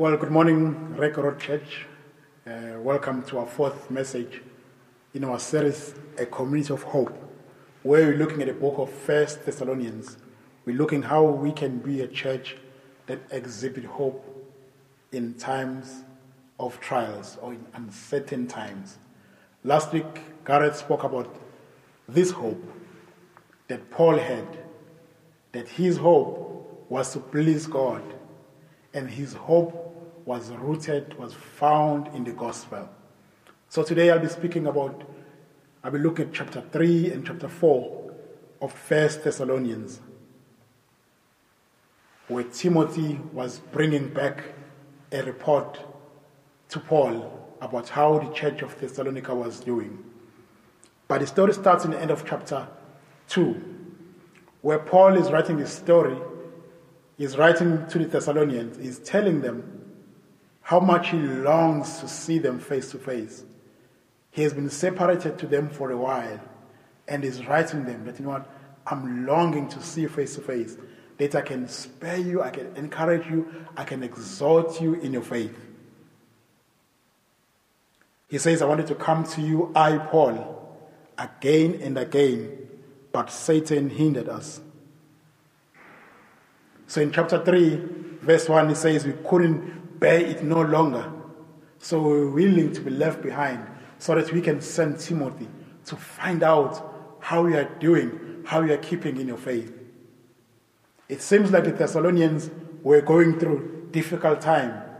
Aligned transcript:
Well, 0.00 0.16
good 0.16 0.30
morning, 0.30 0.96
Record 0.96 1.38
Church. 1.38 1.84
Uh, 2.46 2.78
welcome 2.78 3.22
to 3.24 3.40
our 3.40 3.46
fourth 3.46 3.90
message 3.90 4.40
in 5.12 5.24
our 5.24 5.38
series, 5.38 5.94
A 6.16 6.24
Community 6.24 6.72
of 6.72 6.84
Hope, 6.84 7.14
where 7.82 8.06
we're 8.06 8.16
looking 8.16 8.40
at 8.40 8.46
the 8.46 8.54
book 8.54 8.78
of 8.78 8.90
First 8.90 9.44
Thessalonians. 9.44 10.16
We're 10.64 10.78
looking 10.78 11.02
how 11.02 11.24
we 11.24 11.52
can 11.52 11.80
be 11.80 12.00
a 12.00 12.08
church 12.08 12.56
that 13.08 13.20
exhibit 13.30 13.84
hope 13.84 14.24
in 15.12 15.34
times 15.34 16.04
of 16.58 16.80
trials 16.80 17.36
or 17.42 17.52
in 17.52 17.66
uncertain 17.74 18.46
times. 18.46 18.96
Last 19.64 19.92
week, 19.92 20.22
Gareth 20.46 20.78
spoke 20.78 21.04
about 21.04 21.36
this 22.08 22.30
hope 22.30 22.64
that 23.68 23.90
Paul 23.90 24.16
had, 24.16 24.46
that 25.52 25.68
his 25.68 25.98
hope 25.98 26.86
was 26.88 27.12
to 27.12 27.18
please 27.18 27.66
God, 27.66 28.02
and 28.94 29.10
his 29.10 29.34
hope 29.34 29.88
was 30.24 30.50
rooted, 30.50 31.18
was 31.18 31.34
found 31.34 32.14
in 32.14 32.24
the 32.24 32.32
gospel. 32.32 32.88
So 33.68 33.82
today 33.82 34.10
I'll 34.10 34.18
be 34.18 34.28
speaking 34.28 34.66
about, 34.66 35.02
I'll 35.82 35.90
be 35.90 35.98
looking 35.98 36.28
at 36.28 36.34
chapter 36.34 36.60
3 36.60 37.12
and 37.12 37.26
chapter 37.26 37.48
4 37.48 38.12
of 38.62 38.72
First 38.72 39.24
Thessalonians, 39.24 40.00
where 42.28 42.44
Timothy 42.44 43.20
was 43.32 43.60
bringing 43.72 44.08
back 44.08 44.42
a 45.12 45.22
report 45.22 45.80
to 46.68 46.80
Paul 46.80 47.56
about 47.60 47.88
how 47.88 48.18
the 48.18 48.32
church 48.32 48.62
of 48.62 48.78
Thessalonica 48.80 49.34
was 49.34 49.60
doing. 49.60 50.04
But 51.08 51.20
the 51.20 51.26
story 51.26 51.52
starts 51.52 51.84
in 51.84 51.90
the 51.90 52.00
end 52.00 52.10
of 52.10 52.24
chapter 52.24 52.68
2, 53.28 53.60
where 54.62 54.78
Paul 54.78 55.16
is 55.16 55.30
writing 55.30 55.56
this 55.56 55.72
story. 55.72 56.16
He's 57.18 57.36
writing 57.36 57.86
to 57.88 57.98
the 57.98 58.06
Thessalonians, 58.06 58.76
he's 58.78 58.98
telling 58.98 59.40
them 59.40 59.79
how 60.62 60.80
much 60.80 61.10
he 61.10 61.18
longs 61.18 61.98
to 62.00 62.08
see 62.08 62.38
them 62.38 62.58
face 62.58 62.90
to 62.92 62.98
face. 62.98 63.44
He 64.30 64.42
has 64.42 64.52
been 64.52 64.70
separated 64.70 65.38
to 65.38 65.46
them 65.46 65.68
for 65.68 65.90
a 65.90 65.96
while 65.96 66.40
and 67.08 67.24
is 67.24 67.44
writing 67.46 67.84
them 67.84 68.04
that, 68.04 68.18
you 68.18 68.24
know 68.24 68.32
what, 68.32 68.48
I'm 68.86 69.26
longing 69.26 69.68
to 69.68 69.82
see 69.82 70.02
you 70.02 70.08
face 70.08 70.36
to 70.36 70.40
face, 70.40 70.76
that 71.18 71.34
I 71.34 71.42
can 71.42 71.68
spare 71.68 72.18
you, 72.18 72.42
I 72.42 72.50
can 72.50 72.74
encourage 72.76 73.26
you, 73.26 73.52
I 73.76 73.84
can 73.84 74.02
exhort 74.02 74.80
you 74.80 74.94
in 74.94 75.12
your 75.12 75.22
faith. 75.22 75.58
He 78.28 78.38
says, 78.38 78.62
I 78.62 78.66
wanted 78.66 78.86
to 78.86 78.94
come 78.94 79.24
to 79.24 79.40
you, 79.40 79.72
I, 79.74 79.98
Paul, 79.98 80.78
again 81.18 81.80
and 81.82 81.98
again, 81.98 82.68
but 83.12 83.30
Satan 83.30 83.90
hindered 83.90 84.28
us. 84.28 84.60
So 86.86 87.00
in 87.00 87.12
chapter 87.12 87.44
3, 87.44 87.76
verse 88.20 88.48
1, 88.48 88.68
he 88.68 88.74
says, 88.74 89.04
We 89.04 89.14
couldn't 89.28 89.79
bear 90.00 90.18
it 90.18 90.42
no 90.42 90.62
longer. 90.62 91.12
So 91.78 92.02
we 92.02 92.08
we're 92.08 92.30
willing 92.30 92.72
to 92.72 92.80
be 92.80 92.90
left 92.90 93.22
behind 93.22 93.66
so 93.98 94.14
that 94.14 94.32
we 94.32 94.40
can 94.40 94.60
send 94.60 94.98
Timothy 94.98 95.48
to 95.86 95.96
find 95.96 96.42
out 96.42 97.18
how 97.20 97.46
you 97.46 97.56
are 97.56 97.70
doing, 97.78 98.42
how 98.44 98.62
you 98.62 98.72
are 98.72 98.78
keeping 98.78 99.18
in 99.18 99.28
your 99.28 99.36
faith. 99.36 99.72
It 101.08 101.22
seems 101.22 101.50
like 101.50 101.64
the 101.64 101.72
Thessalonians 101.72 102.50
were 102.82 103.00
going 103.00 103.38
through 103.38 103.88
difficult 103.92 104.40
time 104.40 104.90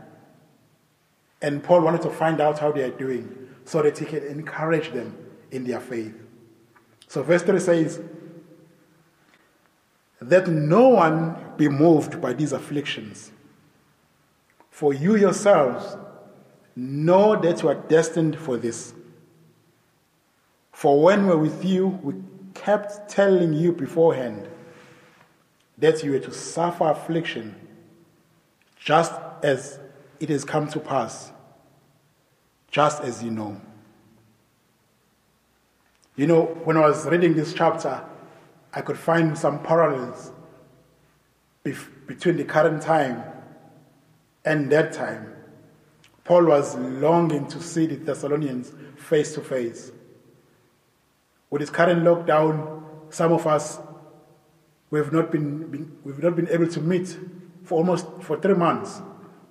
and 1.41 1.63
Paul 1.63 1.81
wanted 1.81 2.01
to 2.03 2.09
find 2.09 2.39
out 2.39 2.59
how 2.59 2.71
they 2.71 2.83
are 2.83 2.91
doing 2.91 3.49
so 3.65 3.81
that 3.81 3.97
he 3.97 4.05
can 4.05 4.23
encourage 4.23 4.91
them 4.91 5.17
in 5.49 5.65
their 5.65 5.79
faith. 5.79 6.15
So, 7.07 7.23
verse 7.23 7.41
3 7.41 7.59
says, 7.59 8.01
That 10.21 10.47
no 10.47 10.89
one 10.89 11.35
be 11.57 11.67
moved 11.67 12.21
by 12.21 12.33
these 12.33 12.53
afflictions, 12.53 13.31
for 14.71 14.93
you 14.93 15.17
yourselves 15.17 15.97
know 16.75 17.39
that 17.39 17.61
you 17.61 17.69
are 17.69 17.75
destined 17.75 18.39
for 18.39 18.57
this. 18.57 18.93
For 20.71 20.99
when 21.03 21.27
we're 21.27 21.37
with 21.37 21.63
you, 21.63 21.87
we 21.87 22.15
kept 22.55 23.09
telling 23.09 23.53
you 23.53 23.73
beforehand 23.73 24.47
that 25.77 26.03
you 26.03 26.11
were 26.11 26.19
to 26.19 26.31
suffer 26.31 26.89
affliction, 26.89 27.55
just 28.79 29.13
as 29.43 29.79
it 30.19 30.29
has 30.29 30.45
come 30.45 30.67
to 30.69 30.79
pass, 30.79 31.31
just 32.71 33.03
as 33.03 33.21
you 33.21 33.29
know. 33.29 33.59
You 36.15 36.27
know, 36.27 36.45
when 36.63 36.77
I 36.77 36.81
was 36.81 37.05
reading 37.05 37.35
this 37.35 37.53
chapter, 37.53 38.03
I 38.73 38.81
could 38.81 38.97
find 38.97 39.37
some 39.37 39.61
parallels 39.61 40.31
between 41.63 42.37
the 42.37 42.45
current 42.45 42.81
time 42.81 43.30
and 44.45 44.71
that 44.71 44.93
time. 44.93 45.33
Paul 46.23 46.45
was 46.45 46.75
longing 46.75 47.47
to 47.47 47.61
see 47.61 47.87
the 47.87 47.95
Thessalonians 47.95 48.71
face 48.95 49.33
to 49.35 49.41
face. 49.41 49.91
With 51.49 51.61
this 51.61 51.69
current 51.69 52.03
lockdown, 52.03 52.83
some 53.09 53.33
of 53.33 53.45
us 53.47 53.79
we 54.91 54.99
have 54.99 55.13
not 55.13 55.31
been, 55.31 55.71
been, 55.71 55.97
we've 56.03 56.21
not 56.21 56.35
been 56.35 56.49
able 56.49 56.67
to 56.67 56.81
meet 56.81 57.17
for 57.63 57.75
almost 57.75 58.05
for 58.19 58.37
three 58.37 58.53
months. 58.53 59.01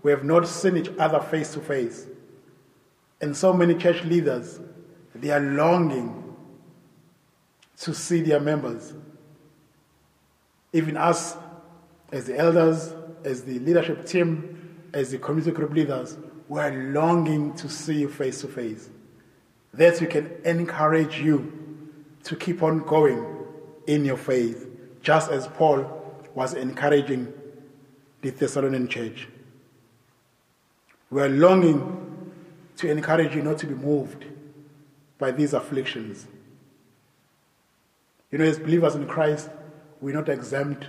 We 0.02 0.10
have 0.10 0.22
not 0.22 0.46
seen 0.46 0.76
each 0.76 0.90
other 0.98 1.18
face 1.18 1.54
to 1.54 1.60
face. 1.60 2.06
And 3.22 3.36
so 3.36 3.52
many 3.52 3.74
church 3.74 4.04
leaders, 4.04 4.60
they 5.14 5.30
are 5.30 5.40
longing 5.40 6.36
to 7.80 7.94
see 7.94 8.20
their 8.20 8.40
members. 8.40 8.92
Even 10.72 10.96
us, 10.96 11.36
as 12.12 12.26
the 12.26 12.38
elders, 12.38 12.94
as 13.24 13.42
the 13.44 13.58
leadership 13.60 14.06
team, 14.06 14.59
as 14.92 15.10
the 15.10 15.18
community 15.18 15.52
group 15.52 15.72
leaders, 15.72 16.16
we 16.48 16.60
are 16.60 16.72
longing 16.72 17.54
to 17.54 17.68
see 17.68 18.00
you 18.00 18.08
face 18.08 18.40
to 18.40 18.48
face. 18.48 18.90
That 19.74 20.00
we 20.00 20.06
can 20.06 20.30
encourage 20.44 21.20
you 21.20 21.88
to 22.24 22.36
keep 22.36 22.62
on 22.62 22.80
going 22.80 23.24
in 23.86 24.04
your 24.04 24.16
faith, 24.16 24.68
just 25.02 25.30
as 25.30 25.46
Paul 25.48 25.84
was 26.34 26.54
encouraging 26.54 27.32
the 28.22 28.30
Thessalonian 28.30 28.88
church. 28.88 29.28
We 31.10 31.22
are 31.22 31.28
longing 31.28 32.32
to 32.76 32.90
encourage 32.90 33.34
you 33.34 33.42
not 33.42 33.58
to 33.58 33.66
be 33.66 33.74
moved 33.74 34.24
by 35.18 35.30
these 35.30 35.52
afflictions. 35.52 36.26
You 38.30 38.38
know, 38.38 38.44
as 38.44 38.58
believers 38.58 38.94
in 38.94 39.06
Christ, 39.06 39.50
we're 40.00 40.14
not 40.14 40.28
exempt 40.28 40.86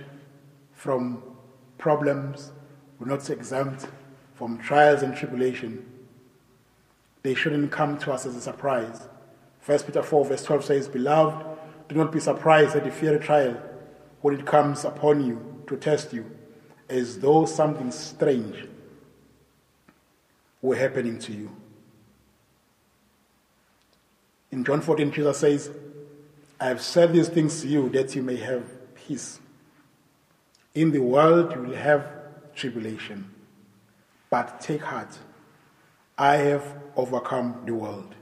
from 0.72 1.22
problems, 1.78 2.52
we're 3.02 3.08
not 3.08 3.28
exempt 3.30 3.88
from 4.34 4.58
trials 4.58 5.02
and 5.02 5.16
tribulation. 5.16 5.84
They 7.24 7.34
shouldn't 7.34 7.72
come 7.72 7.98
to 7.98 8.12
us 8.12 8.26
as 8.26 8.36
a 8.36 8.40
surprise. 8.40 9.08
1 9.66 9.78
Peter 9.80 10.04
4, 10.04 10.24
verse 10.24 10.44
12 10.44 10.64
says, 10.64 10.88
Beloved, 10.88 11.44
do 11.88 11.96
not 11.96 12.12
be 12.12 12.20
surprised 12.20 12.76
at 12.76 12.84
the 12.84 12.92
fiery 12.92 13.18
trial 13.18 13.60
when 14.20 14.38
it 14.38 14.46
comes 14.46 14.84
upon 14.84 15.26
you 15.26 15.64
to 15.66 15.76
test 15.76 16.12
you, 16.12 16.30
as 16.88 17.18
though 17.18 17.44
something 17.44 17.90
strange 17.90 18.68
were 20.60 20.76
happening 20.76 21.18
to 21.18 21.32
you. 21.32 21.50
In 24.52 24.62
John 24.64 24.80
14, 24.80 25.10
Jesus 25.10 25.38
says, 25.38 25.70
I 26.60 26.66
have 26.66 26.80
said 26.80 27.12
these 27.12 27.28
things 27.28 27.62
to 27.62 27.68
you 27.68 27.88
that 27.88 28.14
you 28.14 28.22
may 28.22 28.36
have 28.36 28.94
peace. 28.94 29.40
In 30.72 30.92
the 30.92 31.00
world 31.00 31.52
you 31.52 31.62
will 31.62 31.74
have 31.74 32.21
tribulation, 32.54 33.30
but 34.30 34.60
take 34.60 34.82
heart. 34.82 35.18
I 36.18 36.36
have 36.36 36.76
overcome 36.96 37.62
the 37.66 37.74
world. 37.74 38.14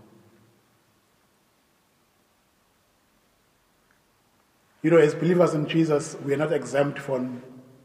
You 4.83 4.91
know, 4.91 4.97
as 4.97 5.15
believers 5.15 5.55
in 5.55 5.69
Jesus, 5.69 6.17
we 6.25 6.33
are 6.33 6.39
not 6.39 6.53
exempt 6.53 6.99
from, 6.99 7.43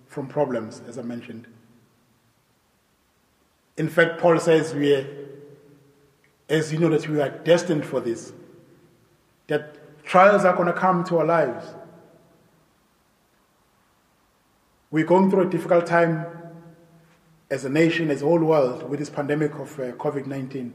from 0.08 0.28
problems, 0.28 0.82
as 0.88 0.98
I 0.98 1.02
mentioned. 1.02 1.48
In 3.78 3.90
fact, 3.90 4.22
Paul 4.22 4.40
says 4.40 4.74
we 4.74 4.94
are, 4.94 5.06
as 6.48 6.72
you 6.72 6.80
know, 6.80 6.90
that 6.90 7.08
we 7.10 7.20
are 7.20 7.30
destined 7.30 7.86
for 7.86 8.00
this, 8.00 8.32
that 9.48 10.04
trials 10.06 10.46
are 10.46 10.56
going 10.56 10.68
to 10.68 10.74
come 10.74 11.04
to 11.06 11.18
our 11.18 11.26
lives. 11.26 11.66
We're 14.96 15.04
going 15.04 15.30
through 15.30 15.48
a 15.48 15.50
difficult 15.50 15.86
time 15.86 16.26
as 17.52 17.66
a 17.66 17.70
nation, 17.70 18.10
as 18.10 18.22
a 18.22 18.26
whole 18.26 18.40
world, 18.40 18.90
with 18.90 18.98
this 18.98 19.10
pandemic 19.10 19.54
of 19.56 19.78
uh, 19.78 19.92
COVID 19.92 20.26
19. 20.26 20.74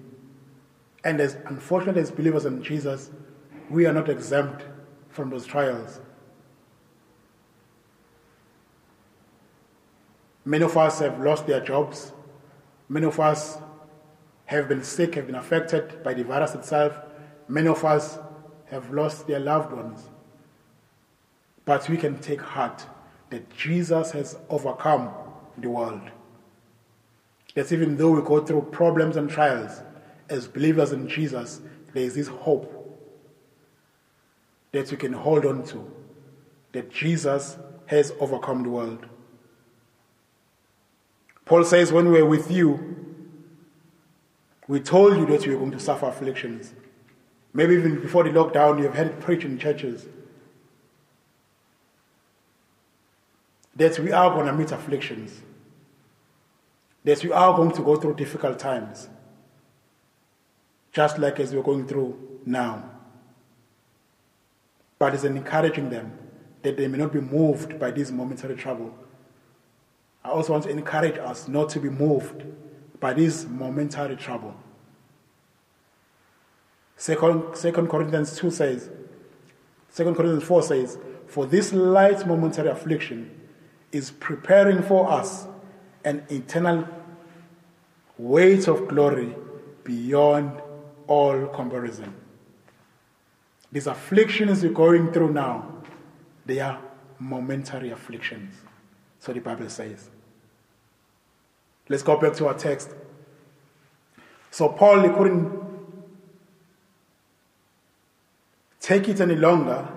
And 1.04 1.22
as 1.22 1.38
unfortunately 1.46 2.02
as 2.02 2.10
believers 2.10 2.44
in 2.44 2.62
Jesus, 2.62 3.10
we 3.70 3.86
are 3.86 3.94
not 3.94 4.10
exempt 4.10 4.66
from 5.08 5.30
those 5.30 5.46
trials. 5.46 6.00
Many 10.44 10.64
of 10.64 10.76
us 10.76 10.98
have 10.98 11.18
lost 11.18 11.46
their 11.46 11.60
jobs. 11.60 12.12
Many 12.90 13.06
of 13.06 13.18
us 13.18 13.56
have 14.44 14.68
been 14.68 14.84
sick, 14.84 15.14
have 15.14 15.28
been 15.28 15.36
affected 15.36 16.02
by 16.02 16.12
the 16.12 16.24
virus 16.24 16.54
itself. 16.54 16.94
Many 17.48 17.68
of 17.68 17.82
us 17.86 18.18
have 18.66 18.92
lost 18.92 19.26
their 19.26 19.40
loved 19.40 19.72
ones. 19.72 20.10
But 21.64 21.88
we 21.88 21.96
can 21.96 22.18
take 22.18 22.42
heart 22.42 22.84
that 23.30 23.48
Jesus 23.56 24.10
has 24.12 24.36
overcome 24.48 25.10
the 25.56 25.70
world. 25.70 26.02
That 27.54 27.72
even 27.72 27.96
though 27.96 28.12
we 28.12 28.22
go 28.22 28.44
through 28.44 28.62
problems 28.72 29.16
and 29.16 29.30
trials, 29.30 29.82
as 30.28 30.46
believers 30.46 30.92
in 30.92 31.08
Jesus, 31.08 31.60
there 31.92 32.04
is 32.04 32.14
this 32.14 32.28
hope 32.28 32.76
that 34.72 34.90
we 34.90 34.96
can 34.96 35.12
hold 35.12 35.44
on 35.44 35.64
to, 35.64 35.90
that 36.72 36.90
Jesus 36.90 37.58
has 37.86 38.12
overcome 38.20 38.62
the 38.62 38.70
world. 38.70 39.06
Paul 41.44 41.64
says, 41.64 41.92
When 41.92 42.10
we 42.10 42.22
were 42.22 42.28
with 42.28 42.50
you, 42.50 43.00
we 44.68 44.78
told 44.78 45.16
you 45.16 45.26
that 45.26 45.44
you 45.44 45.52
were 45.52 45.58
going 45.58 45.72
to 45.72 45.80
suffer 45.80 46.06
afflictions. 46.06 46.74
Maybe 47.52 47.74
even 47.74 48.00
before 48.00 48.22
the 48.22 48.30
lockdown, 48.30 48.78
you 48.78 48.84
have 48.84 48.94
had 48.94 49.08
it 49.08 49.20
preached 49.20 49.44
in 49.44 49.58
churches. 49.58 50.06
That 53.80 53.98
we 53.98 54.12
are 54.12 54.28
going 54.34 54.44
to 54.44 54.52
meet 54.52 54.72
afflictions. 54.72 55.40
That 57.02 57.24
we 57.24 57.32
are 57.32 57.56
going 57.56 57.72
to 57.72 57.82
go 57.82 57.96
through 57.96 58.16
difficult 58.16 58.58
times. 58.58 59.08
Just 60.92 61.18
like 61.18 61.40
as 61.40 61.54
we're 61.54 61.62
going 61.62 61.86
through 61.86 62.40
now. 62.44 62.90
But 64.98 65.14
it's 65.14 65.24
encouraging 65.24 65.88
them 65.88 66.12
that 66.60 66.76
they 66.76 66.88
may 66.88 66.98
not 66.98 67.10
be 67.10 67.22
moved 67.22 67.78
by 67.78 67.90
this 67.90 68.10
momentary 68.10 68.54
trouble. 68.54 68.94
I 70.22 70.28
also 70.28 70.52
want 70.52 70.64
to 70.64 70.70
encourage 70.70 71.16
us 71.16 71.48
not 71.48 71.70
to 71.70 71.80
be 71.80 71.88
moved 71.88 72.44
by 73.00 73.14
this 73.14 73.46
momentary 73.46 74.16
trouble. 74.16 74.54
Second, 76.98 77.56
Second 77.56 77.88
Corinthians 77.88 78.36
2 78.36 78.50
says, 78.50 78.90
Second 79.88 80.16
Corinthians 80.16 80.44
4 80.44 80.62
says, 80.64 80.98
For 81.26 81.46
this 81.46 81.72
light 81.72 82.26
momentary 82.26 82.68
affliction 82.68 83.39
is 83.92 84.10
preparing 84.10 84.82
for 84.82 85.10
us 85.10 85.46
an 86.04 86.24
eternal 86.30 86.86
weight 88.18 88.68
of 88.68 88.88
glory 88.88 89.34
beyond 89.84 90.60
all 91.06 91.46
comparison. 91.48 92.14
These 93.72 93.86
afflictions 93.86 94.62
you're 94.62 94.72
going 94.72 95.12
through 95.12 95.32
now, 95.32 95.72
they 96.46 96.60
are 96.60 96.80
momentary 97.18 97.90
afflictions. 97.90 98.54
So 99.18 99.32
the 99.32 99.40
Bible 99.40 99.68
says. 99.68 100.08
Let's 101.88 102.02
go 102.02 102.18
back 102.18 102.34
to 102.34 102.46
our 102.46 102.54
text. 102.54 102.90
So 104.50 104.68
Paul 104.68 105.02
he 105.02 105.08
couldn't 105.08 105.60
take 108.80 109.08
it 109.08 109.20
any 109.20 109.36
longer. 109.36 109.88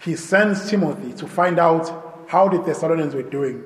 He 0.00 0.16
sends 0.16 0.68
Timothy 0.70 1.12
to 1.14 1.26
find 1.26 1.58
out 1.58 2.07
how 2.28 2.46
the 2.46 2.62
Thessalonians 2.62 3.14
were 3.14 3.22
doing 3.22 3.62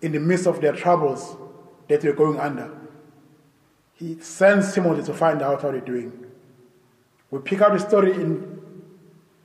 in 0.00 0.12
the 0.12 0.18
midst 0.18 0.46
of 0.46 0.60
their 0.60 0.72
troubles 0.72 1.36
that 1.88 2.00
they 2.00 2.08
were 2.08 2.14
going 2.14 2.40
under. 2.40 2.70
He 3.92 4.18
sends 4.20 4.72
Timothy 4.72 5.02
to 5.04 5.12
find 5.12 5.42
out 5.42 5.62
how 5.62 5.70
they're 5.70 5.80
doing. 5.80 6.26
We 7.30 7.40
pick 7.40 7.60
up 7.60 7.72
the 7.72 7.78
story 7.78 8.12
in 8.12 8.58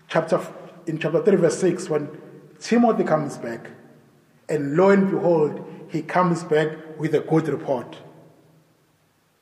chapter 0.07 0.39
in 0.85 0.99
chapter 0.99 1.21
3, 1.21 1.35
verse 1.35 1.59
6, 1.59 1.89
when 1.89 2.09
Timothy 2.59 3.03
comes 3.03 3.37
back, 3.37 3.69
and 4.47 4.75
lo 4.75 4.89
and 4.89 5.09
behold, 5.09 5.65
he 5.89 6.01
comes 6.01 6.43
back 6.43 6.69
with 6.97 7.15
a 7.15 7.19
good 7.19 7.47
report. 7.47 7.97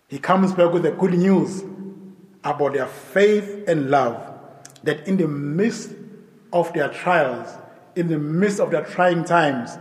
He 0.08 0.20
comes 0.20 0.54
back 0.54 0.72
with 0.74 0.84
the 0.84 0.92
good 0.92 1.14
news 1.14 1.64
about 2.44 2.74
their 2.74 2.88
faith 2.88 3.68
and 3.68 3.90
love, 3.90 4.40
that 4.84 5.08
in 5.08 5.18
the 5.18 5.28
midst 5.28 5.92
of 6.52 6.74
their 6.74 6.90
trials, 6.90 7.61
in 7.96 8.08
the 8.08 8.18
midst 8.18 8.60
of 8.60 8.72
their 8.72 8.84
trying 8.84 9.24
times, 9.24 9.78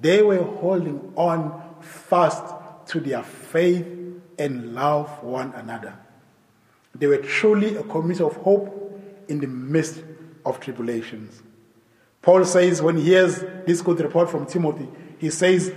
they 0.00 0.22
were 0.22 0.42
holding 0.42 1.12
on 1.16 1.76
fast 1.80 2.42
to 2.86 3.00
their 3.00 3.22
faith 3.22 3.86
and 4.38 4.74
love 4.74 5.22
one 5.22 5.52
another. 5.54 5.96
They 6.94 7.06
were 7.06 7.18
truly 7.18 7.76
a 7.76 7.82
community 7.82 8.24
of 8.24 8.36
hope 8.36 9.00
in 9.28 9.40
the 9.40 9.46
midst 9.46 10.02
of 10.44 10.60
tribulations. 10.60 11.42
Paul 12.22 12.44
says, 12.44 12.82
when 12.82 12.96
he 12.96 13.04
hears 13.04 13.40
this 13.66 13.80
good 13.80 14.00
report 14.00 14.30
from 14.30 14.46
Timothy, 14.46 14.88
he 15.18 15.30
says 15.30 15.72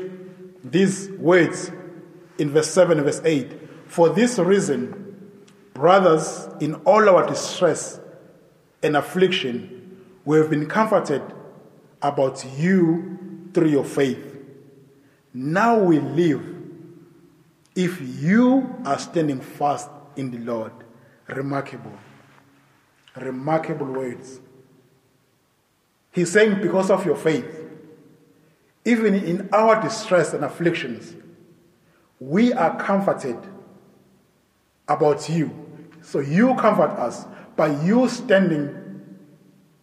these 0.63 1.09
words 1.12 1.71
in 2.38 2.50
verse 2.50 2.69
7 2.69 2.97
and 2.97 3.06
verse 3.06 3.21
8 3.24 3.51
For 3.88 4.09
this 4.09 4.39
reason, 4.39 5.31
brothers, 5.74 6.47
in 6.59 6.75
all 6.86 7.07
our 7.09 7.27
distress 7.27 8.00
and 8.81 8.97
affliction, 8.97 10.01
we 10.25 10.38
have 10.38 10.50
been 10.50 10.65
comforted 10.68 11.21
about 12.03 12.45
you 12.57 13.50
through 13.53 13.69
your 13.69 13.85
faith. 13.85 14.38
Now 15.33 15.79
we 15.79 16.00
live 16.00 16.45
if 17.75 18.00
you 18.21 18.75
are 18.85 19.00
standing 19.00 19.39
fast 19.39 19.89
in 20.15 20.29
the 20.29 20.38
Lord. 20.39 20.73
Remarkable. 21.27 21.97
Remarkable 23.15 23.88
words. 23.88 24.39
He's 26.11 26.31
saying, 26.31 26.61
because 26.61 26.91
of 26.91 27.05
your 27.05 27.15
faith, 27.15 27.45
even 28.85 29.15
in 29.15 29.50
our 29.51 29.81
distress 29.81 30.33
and 30.33 30.44
afflictions, 30.44 31.15
we 32.19 32.53
are 32.53 32.77
comforted 32.77 33.38
about 34.88 35.29
you. 35.29 35.51
So 36.01 36.19
you 36.19 36.53
comfort 36.55 36.91
us 36.91 37.25
by 37.55 37.81
you 37.83 38.07
standing 38.09 38.82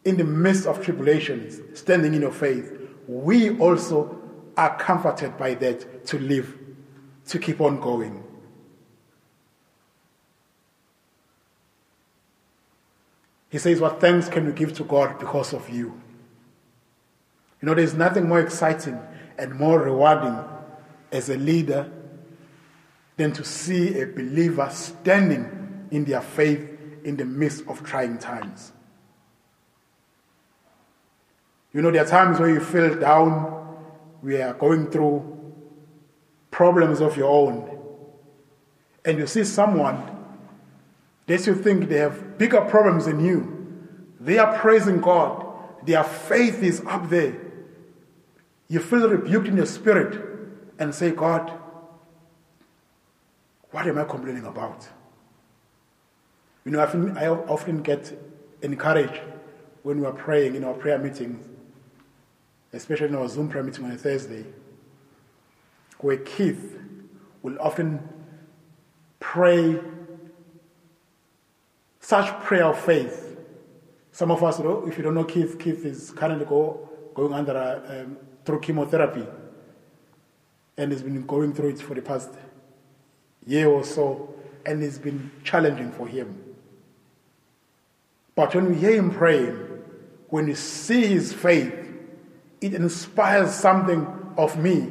in 0.04 0.16
the 0.16 0.24
midst 0.24 0.66
of 0.66 0.82
tribulations, 0.82 1.60
standing 1.78 2.14
in 2.14 2.22
your 2.22 2.32
faith. 2.32 2.72
We 3.06 3.58
also 3.58 4.18
are 4.56 4.76
comforted 4.78 5.36
by 5.36 5.54
that 5.54 6.06
to 6.06 6.18
live, 6.18 6.58
to 7.28 7.38
keep 7.38 7.60
on 7.60 7.80
going. 7.80 8.24
He 13.50 13.58
says, 13.58 13.80
What 13.80 14.00
thanks 14.00 14.28
can 14.28 14.46
we 14.46 14.52
give 14.52 14.74
to 14.74 14.84
God 14.84 15.18
because 15.18 15.52
of 15.52 15.68
you? 15.68 16.00
You 17.60 17.66
know, 17.66 17.74
there's 17.74 17.94
nothing 17.94 18.28
more 18.28 18.40
exciting 18.40 18.98
and 19.36 19.54
more 19.54 19.80
rewarding 19.80 20.38
as 21.12 21.28
a 21.28 21.36
leader 21.36 21.90
than 23.16 23.32
to 23.32 23.44
see 23.44 24.00
a 24.00 24.06
believer 24.06 24.68
standing 24.70 25.88
in 25.90 26.04
their 26.04 26.22
faith 26.22 26.66
in 27.04 27.16
the 27.16 27.24
midst 27.24 27.66
of 27.66 27.82
trying 27.82 28.16
times. 28.18 28.72
You 31.72 31.82
know, 31.82 31.90
there 31.90 32.02
are 32.04 32.08
times 32.08 32.40
where 32.40 32.50
you 32.50 32.60
feel 32.60 32.98
down, 32.98 33.76
we 34.22 34.40
are 34.40 34.54
going 34.54 34.90
through 34.90 35.36
problems 36.50 37.00
of 37.00 37.16
your 37.16 37.30
own, 37.30 37.78
and 39.04 39.18
you 39.18 39.26
see 39.26 39.44
someone 39.44 40.18
that 41.26 41.46
you 41.46 41.54
think 41.54 41.88
they 41.88 41.98
have 41.98 42.36
bigger 42.38 42.60
problems 42.62 43.06
than 43.06 43.24
you. 43.24 43.56
They 44.18 44.38
are 44.38 44.58
praising 44.58 45.00
God, 45.00 45.46
their 45.84 46.04
faith 46.04 46.62
is 46.62 46.82
up 46.86 47.08
there. 47.08 47.36
You 48.68 48.80
feel 48.80 49.08
rebuked 49.08 49.48
in 49.48 49.56
your 49.56 49.66
spirit 49.66 50.20
and 50.78 50.94
say, 50.94 51.10
God, 51.12 51.52
what 53.70 53.86
am 53.86 53.98
I 53.98 54.04
complaining 54.04 54.44
about? 54.44 54.88
You 56.64 56.72
know, 56.72 56.80
I 56.80 56.84
often, 56.84 57.16
I 57.16 57.28
often 57.28 57.82
get 57.82 58.12
encouraged 58.62 59.20
when 59.82 60.00
we 60.00 60.06
are 60.06 60.12
praying 60.12 60.56
in 60.56 60.64
our 60.64 60.74
prayer 60.74 60.98
meetings, 60.98 61.46
especially 62.72 63.08
in 63.08 63.14
our 63.14 63.28
Zoom 63.28 63.48
prayer 63.48 63.62
meeting 63.64 63.84
on 63.84 63.90
a 63.90 63.96
Thursday, 63.96 64.44
where 65.98 66.16
Keith 66.18 66.78
will 67.42 67.60
often 67.60 68.00
pray 69.18 69.78
such 72.00 72.28
prayer 72.42 72.64
of 72.64 72.78
faith. 72.78 73.36
Some 74.12 74.30
of 74.30 74.42
us, 74.42 74.58
if 74.58 74.96
you 74.96 75.04
don't 75.04 75.14
know 75.14 75.24
Keith, 75.24 75.58
Keith 75.58 75.84
is 75.84 76.10
currently 76.10 76.44
go, 76.44 76.88
going 77.14 77.32
under 77.32 77.52
a, 77.52 78.02
um, 78.02 78.16
through 78.44 78.60
chemotherapy 78.60 79.26
and 80.76 80.92
has 80.92 81.02
been 81.02 81.24
going 81.26 81.52
through 81.52 81.70
it 81.70 81.80
for 81.80 81.94
the 81.94 82.02
past 82.02 82.30
year 83.46 83.68
or 83.68 83.84
so, 83.84 84.34
and 84.64 84.82
it's 84.82 84.98
been 84.98 85.30
challenging 85.44 85.92
for 85.92 86.06
him. 86.06 86.42
But 88.34 88.54
when 88.54 88.70
we 88.70 88.76
hear 88.76 88.92
him 88.92 89.10
praying, 89.10 89.56
when 90.28 90.46
we 90.46 90.54
see 90.54 91.06
his 91.06 91.32
faith, 91.32 91.74
it 92.60 92.74
inspires 92.74 93.54
something 93.54 94.06
of 94.36 94.58
me, 94.58 94.90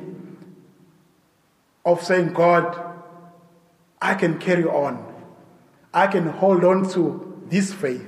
of 1.85 2.03
saying, 2.03 2.33
God, 2.33 2.93
I 4.01 4.15
can 4.15 4.39
carry 4.39 4.65
on. 4.65 5.05
I 5.93 6.07
can 6.07 6.27
hold 6.27 6.63
on 6.63 6.89
to 6.91 7.41
this 7.47 7.73
faith. 7.73 8.05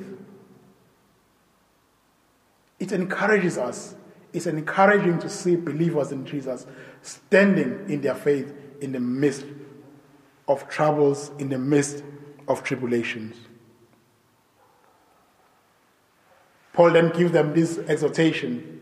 It 2.79 2.91
encourages 2.91 3.57
us 3.57 3.95
it's 4.33 4.47
encouraging 4.47 5.19
to 5.19 5.29
see 5.29 5.55
believers 5.55 6.11
in 6.11 6.25
Jesus 6.25 6.65
standing 7.01 7.89
in 7.89 8.01
their 8.01 8.15
faith 8.15 8.53
in 8.79 8.91
the 8.93 8.99
midst 8.99 9.45
of 10.47 10.67
troubles, 10.69 11.31
in 11.37 11.49
the 11.49 11.57
midst 11.57 12.03
of 12.47 12.63
tribulations. 12.63 13.35
Paul 16.73 16.91
then 16.91 17.09
gives 17.09 17.31
them 17.33 17.53
this 17.53 17.77
exhortation. 17.79 18.80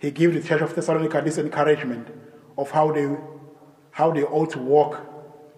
He 0.00 0.10
gives 0.10 0.34
the 0.34 0.42
church 0.42 0.62
of 0.62 0.74
Thessalonica 0.74 1.20
this 1.22 1.38
encouragement 1.38 2.08
of 2.56 2.70
how 2.70 2.90
they 2.90 3.16
how 3.92 4.10
they 4.10 4.22
ought 4.22 4.50
to 4.50 4.58
walk 4.58 5.06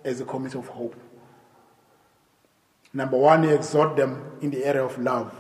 as 0.05 0.21
a 0.21 0.25
community 0.25 0.59
of 0.59 0.67
hope. 0.67 0.97
Number 2.93 3.17
one, 3.17 3.45
he 3.45 3.51
exhort 3.51 3.97
them 3.97 4.39
in 4.41 4.51
the 4.51 4.65
area 4.65 4.85
of 4.85 4.99
love. 4.99 5.33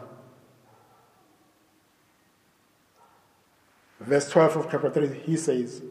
Verse 3.98 4.28
12 4.30 4.56
of 4.56 4.70
chapter 4.70 4.90
3, 4.90 5.08
he 5.20 5.36
says, 5.36 5.82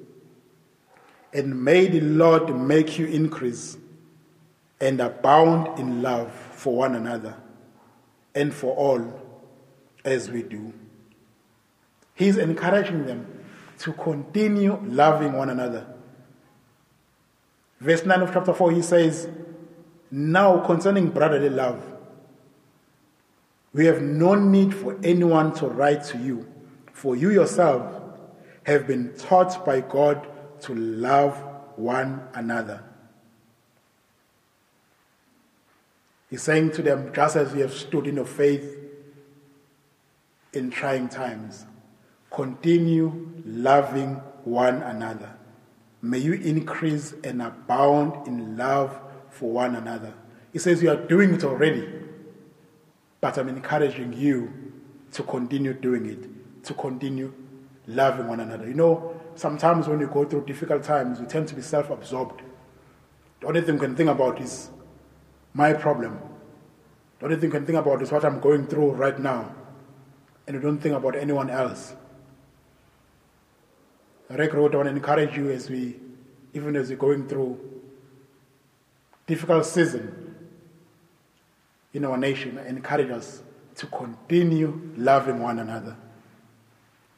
And 1.34 1.64
may 1.64 1.88
the 1.88 2.02
Lord 2.02 2.56
make 2.56 2.98
you 2.98 3.08
increase 3.08 3.78
and 4.80 5.00
abound 5.02 5.80
in 5.80 6.02
love 6.02 6.32
for 6.32 6.76
one 6.76 6.96
another 6.96 7.36
and 8.34 8.54
for 8.54 8.76
all 8.76 9.22
as 10.04 10.30
we 10.30 10.44
do. 10.44 10.74
He's 12.22 12.38
encouraging 12.38 13.08
them 13.08 13.26
to 13.80 13.94
continue 13.94 14.80
loving 14.84 15.34
one 15.34 15.50
another. 15.50 15.88
Verse 17.80 18.06
9 18.06 18.22
of 18.22 18.32
chapter 18.32 18.54
4, 18.54 18.74
he 18.74 18.84
says, 18.84 19.28
Now 20.12 20.64
concerning 20.64 21.10
brotherly 21.10 21.50
love, 21.50 21.84
we 23.74 23.88
have 23.88 24.04
no 24.04 24.36
need 24.36 24.72
for 24.72 25.00
anyone 25.04 25.52
to 25.56 25.66
write 25.66 26.04
to 26.06 26.20
you, 26.20 26.48
for 26.94 27.16
you 27.16 27.32
yourself 27.32 27.92
have 28.68 28.86
been 28.86 29.16
taught 29.18 29.66
by 29.66 29.82
God 29.82 30.28
to 30.62 30.76
love 30.76 31.44
one 31.76 32.22
another. 32.36 32.84
He's 36.30 36.44
saying 36.44 36.74
to 36.74 36.84
them, 36.84 37.12
just 37.16 37.36
as 37.36 37.52
we 37.52 37.62
have 37.62 37.74
stood 37.74 38.06
in 38.06 38.18
your 38.18 38.26
faith 38.26 38.78
in 40.54 40.70
trying 40.70 41.10
times, 41.10 41.66
continue 42.32 43.30
loving 43.46 44.16
one 44.46 44.82
another. 44.82 45.30
May 46.02 46.18
you 46.18 46.34
increase 46.34 47.14
and 47.24 47.42
abound 47.42 48.28
in 48.28 48.58
love 48.58 49.00
for 49.30 49.52
one 49.52 49.76
another. 49.76 50.14
He 50.52 50.60
says, 50.60 50.82
You 50.82 50.92
are 50.92 50.96
doing 50.96 51.34
it 51.34 51.44
already, 51.44 51.88
but 53.20 53.38
I'm 53.38 53.50
encouraging 53.50 54.14
you 54.14 54.52
to 55.12 55.24
continue 55.24 55.74
doing 55.74 56.06
it, 56.08 56.64
to 56.66 56.74
continue 56.74 57.34
loving 57.86 58.28
one 58.28 58.40
another. 58.40 58.68
You 58.68 58.74
know, 58.74 59.22
sometimes 59.36 59.88
when 59.88 60.00
you 60.00 60.08
go 60.08 60.26
through 60.26 60.46
difficult 60.46 60.84
times, 60.84 61.20
you 61.20 61.26
tend 61.26 61.48
to 61.50 61.56
be 61.56 61.62
self 61.62 61.90
absorbed. 61.90 62.42
The 63.42 63.48
only 63.48 63.62
thing 63.62 63.76
you 63.76 63.82
can 63.82 63.96
think 63.96 64.10
about 64.10 64.40
is 64.40 64.70
my 65.54 65.74
problem. 65.74 66.20
The 67.20 67.26
only 67.26 67.38
thing 67.38 67.46
you 67.50 67.52
can 67.52 67.66
think 67.66 67.78
about 67.78 68.02
is 68.02 68.12
what 68.12 68.26
I'm 68.26 68.40
going 68.40 68.68
through 68.68 68.92
right 68.92 69.20
now. 69.20 69.54
And 70.48 70.56
you 70.56 70.62
don't 70.62 70.80
think 70.80 70.96
about 70.96 71.16
anyone 71.16 71.50
else. 71.50 71.96
Wrote, 74.38 74.74
I 74.74 74.78
want 74.78 74.90
to 74.90 74.96
encourage 74.96 75.36
you 75.36 75.52
as 75.52 75.70
we, 75.70 76.00
even 76.54 76.76
as 76.76 76.90
we're 76.90 76.96
going 76.98 77.28
through 77.28 77.60
difficult 79.28 79.66
season 79.66 80.36
in 81.94 82.06
our 82.06 82.18
nation, 82.18 82.58
encourage 82.60 83.10
us 83.12 83.42
to 83.76 83.88
continue 83.88 84.94
loving 84.98 85.40
one 85.40 85.60
another 85.60 85.96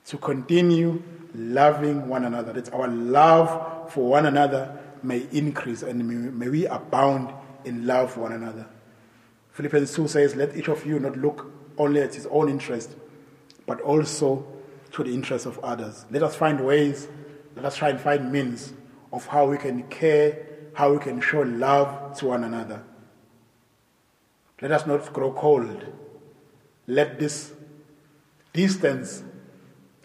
to 0.06 0.18
continue 0.18 1.02
loving 1.34 2.08
one 2.08 2.26
another. 2.26 2.54
That 2.54 2.74
our 2.74 2.88
love 2.88 3.92
for 3.92 4.08
one 4.08 4.26
another 4.26 4.78
may 5.02 5.26
increase 5.32 5.84
and 5.84 6.08
may, 6.08 6.16
may 6.16 6.50
we 6.50 6.66
abound 6.68 7.34
in 7.66 7.86
love 7.88 8.14
for 8.14 8.22
one 8.22 8.34
another. 8.34 8.68
Philippians 9.52 9.94
2 9.94 10.08
says, 10.08 10.36
Let 10.36 10.56
each 10.56 10.68
of 10.68 10.86
you 10.86 11.00
not 11.00 11.18
look 11.18 11.52
only 11.78 12.02
at 12.02 12.14
his 12.14 12.26
own 12.28 12.50
interest, 12.50 12.96
but 13.66 13.80
also 13.82 14.46
to 14.94 15.04
the 15.04 15.14
interests 15.14 15.46
of 15.46 15.60
others. 15.60 16.06
Let 16.10 16.24
us 16.24 16.36
find 16.36 16.64
ways, 16.66 17.08
let 17.56 17.66
us 17.66 17.76
try 17.76 17.90
and 17.90 18.00
find 18.00 18.32
means 18.32 18.74
of 19.12 19.26
how 19.28 19.46
we 19.46 19.58
can 19.58 19.84
care, 19.90 20.48
how 20.74 20.94
we 20.94 21.00
can 21.00 21.20
show 21.20 21.42
love 21.42 22.18
to 22.20 22.28
one 22.28 22.44
another. 22.44 22.84
Let 24.62 24.72
us 24.72 24.88
not 24.88 25.12
grow 25.12 25.34
cold. 25.34 25.86
Let 26.88 27.20
this 27.20 27.54
distance 28.54 29.24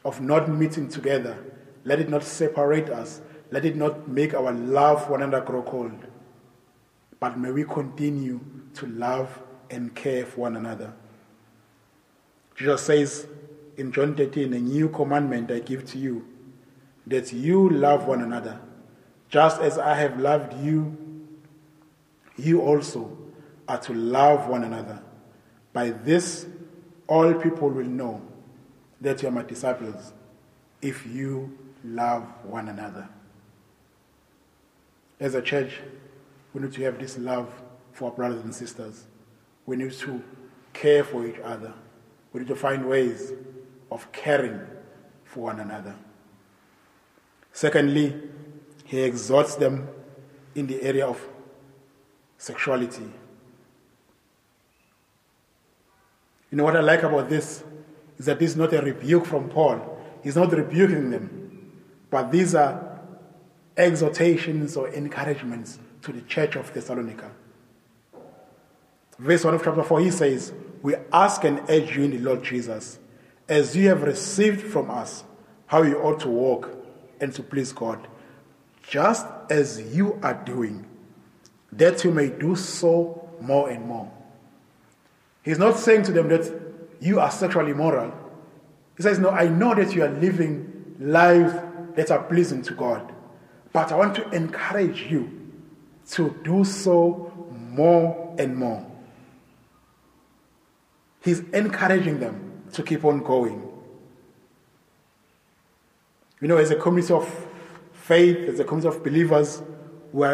of 0.04 0.20
not 0.20 0.48
meeting 0.48 0.88
together. 0.88 1.38
Let 1.84 2.00
it 2.00 2.08
not 2.08 2.24
separate 2.24 2.88
us. 2.88 3.20
Let 3.50 3.64
it 3.64 3.76
not 3.76 4.08
make 4.08 4.34
our 4.34 4.52
love 4.52 5.04
for 5.04 5.12
one 5.12 5.22
another 5.22 5.44
grow 5.44 5.62
cold. 5.62 6.06
But 7.20 7.38
may 7.38 7.50
we 7.50 7.64
continue 7.64 8.40
to 8.74 8.86
love 8.86 9.42
and 9.70 9.94
care 9.94 10.24
for 10.24 10.42
one 10.42 10.56
another. 10.56 10.92
Jesus 12.56 12.82
says 12.82 13.26
in 13.78 13.92
John 13.92 14.16
13, 14.16 14.52
A 14.52 14.58
new 14.58 14.88
commandment 14.88 15.50
I 15.52 15.60
give 15.60 15.86
to 15.92 15.98
you, 15.98 16.26
that 17.06 17.32
you 17.32 17.70
love 17.70 18.06
one 18.06 18.22
another. 18.22 18.60
Just 19.28 19.60
as 19.60 19.78
I 19.78 19.94
have 19.94 20.18
loved 20.18 20.60
you, 20.64 20.96
you 22.36 22.60
also 22.60 23.16
are 23.68 23.78
to 23.78 23.94
love 23.94 24.48
one 24.48 24.64
another. 24.64 25.00
By 25.72 25.90
this, 25.90 26.46
all 27.06 27.32
people 27.34 27.70
will 27.70 27.86
know 27.86 28.20
that 29.00 29.22
you 29.22 29.28
are 29.28 29.32
my 29.32 29.44
disciples 29.44 30.12
if 30.82 31.06
you 31.06 31.56
love 31.84 32.24
one 32.44 32.68
another. 32.68 33.08
As 35.20 35.34
a 35.34 35.42
church, 35.42 35.78
we 36.52 36.62
need 36.62 36.72
to 36.72 36.82
have 36.82 36.98
this 36.98 37.16
love 37.16 37.48
for 37.92 38.10
our 38.10 38.16
brothers 38.16 38.42
and 38.42 38.52
sisters. 38.52 39.06
We 39.66 39.76
need 39.76 39.92
to 39.92 40.22
care 40.72 41.04
for 41.04 41.24
each 41.26 41.38
other. 41.44 41.74
We 42.32 42.40
need 42.40 42.48
to 42.48 42.56
find 42.56 42.88
ways 42.88 43.32
of 43.90 44.10
caring 44.12 44.60
for 45.24 45.44
one 45.44 45.60
another. 45.60 45.94
Secondly, 47.52 48.14
he 48.84 49.00
exhorts 49.00 49.54
them 49.56 49.88
in 50.54 50.66
the 50.66 50.82
area 50.82 51.06
of 51.06 51.20
sexuality. 52.36 53.10
You 56.50 56.56
know 56.56 56.64
what 56.64 56.76
I 56.76 56.80
like 56.80 57.02
about 57.02 57.28
this? 57.28 57.64
is 58.18 58.26
that 58.26 58.38
this 58.38 58.50
is 58.50 58.56
not 58.56 58.72
a 58.72 58.82
rebuke 58.82 59.24
from 59.24 59.48
Paul. 59.48 59.98
He's 60.22 60.36
not 60.36 60.52
rebuking 60.52 61.10
them, 61.10 61.72
but 62.10 62.30
these 62.30 62.54
are 62.54 63.00
exhortations 63.76 64.76
or 64.76 64.88
encouragements 64.88 65.78
to 66.02 66.12
the 66.12 66.20
church 66.22 66.56
of 66.56 66.72
Thessalonica. 66.74 67.30
Verse 69.18 69.44
1 69.44 69.54
of 69.54 69.64
chapter 69.64 69.82
4, 69.82 70.00
he 70.00 70.10
says, 70.10 70.52
We 70.82 70.96
ask 71.12 71.44
and 71.44 71.60
urge 71.68 71.96
you 71.96 72.04
in 72.04 72.10
the 72.10 72.18
Lord 72.18 72.42
Jesus, 72.42 72.98
as 73.48 73.74
you 73.74 73.88
have 73.88 74.02
received 74.02 74.60
from 74.60 74.90
us, 74.90 75.24
how 75.66 75.82
you 75.82 75.98
ought 75.98 76.20
to 76.20 76.28
walk 76.28 76.70
and 77.20 77.32
to 77.34 77.42
please 77.42 77.72
God, 77.72 78.06
just 78.82 79.26
as 79.50 79.80
you 79.94 80.18
are 80.22 80.34
doing, 80.34 80.86
that 81.72 82.04
you 82.04 82.10
may 82.10 82.28
do 82.28 82.56
so 82.56 83.28
more 83.40 83.70
and 83.70 83.84
more. 83.86 84.10
He's 85.42 85.58
not 85.58 85.78
saying 85.78 86.02
to 86.04 86.12
them 86.12 86.28
that 86.28 86.52
you 87.00 87.20
are 87.20 87.30
sexually 87.30 87.70
immoral. 87.70 88.12
He 88.96 89.02
says, 89.02 89.18
No, 89.18 89.30
I 89.30 89.48
know 89.48 89.74
that 89.74 89.94
you 89.94 90.04
are 90.04 90.10
living 90.10 90.96
lives 90.98 91.54
that 91.94 92.10
are 92.10 92.22
pleasing 92.24 92.62
to 92.62 92.74
God, 92.74 93.12
but 93.72 93.92
I 93.92 93.96
want 93.96 94.14
to 94.16 94.28
encourage 94.30 95.02
you 95.10 95.30
to 96.10 96.34
do 96.42 96.64
so 96.64 97.32
more 97.50 98.34
and 98.38 98.56
more. 98.56 98.84
He's 101.22 101.40
encouraging 101.50 102.20
them 102.20 102.47
to 102.72 102.82
keep 102.82 103.04
on 103.04 103.22
going. 103.22 103.62
You 106.40 106.48
know, 106.48 106.56
as 106.56 106.70
a 106.70 106.76
community 106.76 107.12
of 107.12 107.48
faith, 107.92 108.48
as 108.48 108.60
a 108.60 108.64
community 108.64 108.96
of 108.96 109.02
believers, 109.02 109.62
we 110.12 110.26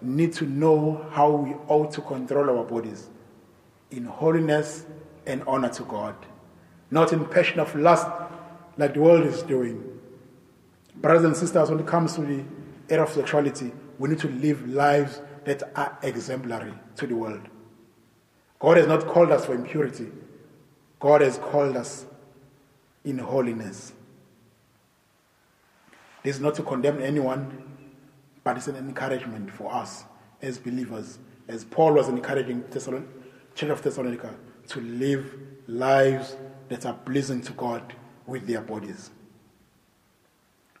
need 0.00 0.32
to 0.34 0.44
know 0.46 1.06
how 1.10 1.30
we 1.30 1.54
ought 1.66 1.90
to 1.92 2.00
control 2.00 2.58
our 2.58 2.64
bodies 2.64 3.08
in 3.90 4.04
holiness 4.04 4.86
and 5.26 5.42
honor 5.46 5.68
to 5.70 5.82
God, 5.84 6.14
not 6.90 7.12
in 7.12 7.24
passion 7.26 7.60
of 7.60 7.74
lust 7.74 8.06
like 8.76 8.94
the 8.94 9.00
world 9.00 9.26
is 9.26 9.42
doing. 9.42 9.84
Brothers 10.96 11.24
and 11.24 11.36
sisters, 11.36 11.70
when 11.70 11.80
it 11.80 11.86
comes 11.86 12.14
to 12.14 12.20
the 12.20 12.44
area 12.88 13.04
of 13.04 13.10
sexuality, 13.10 13.72
we 13.98 14.08
need 14.10 14.18
to 14.20 14.28
live 14.28 14.66
lives 14.68 15.20
that 15.44 15.62
are 15.76 15.98
exemplary 16.02 16.72
to 16.96 17.06
the 17.06 17.14
world. 17.14 17.42
God 18.60 18.76
has 18.76 18.86
not 18.86 19.06
called 19.06 19.30
us 19.30 19.46
for 19.46 19.54
impurity, 19.54 20.08
God 21.00 21.20
has 21.20 21.38
called 21.38 21.76
us 21.76 22.06
in 23.04 23.18
holiness. 23.18 23.92
This 26.22 26.36
is 26.36 26.42
not 26.42 26.54
to 26.56 26.62
condemn 26.62 27.00
anyone, 27.00 27.64
but 28.44 28.56
it's 28.56 28.66
an 28.66 28.76
encouragement 28.76 29.50
for 29.50 29.72
us 29.72 30.04
as 30.42 30.58
believers, 30.58 31.18
as 31.46 31.64
Paul 31.64 31.94
was 31.94 32.08
encouraging 32.08 32.64
the 32.70 33.04
Church 33.54 33.70
of 33.70 33.82
Thessalonica 33.82 34.34
to 34.68 34.80
live 34.80 35.34
lives 35.66 36.36
that 36.68 36.84
are 36.86 36.94
pleasing 36.94 37.40
to 37.42 37.52
God 37.52 37.94
with 38.26 38.46
their 38.46 38.60
bodies. 38.60 39.10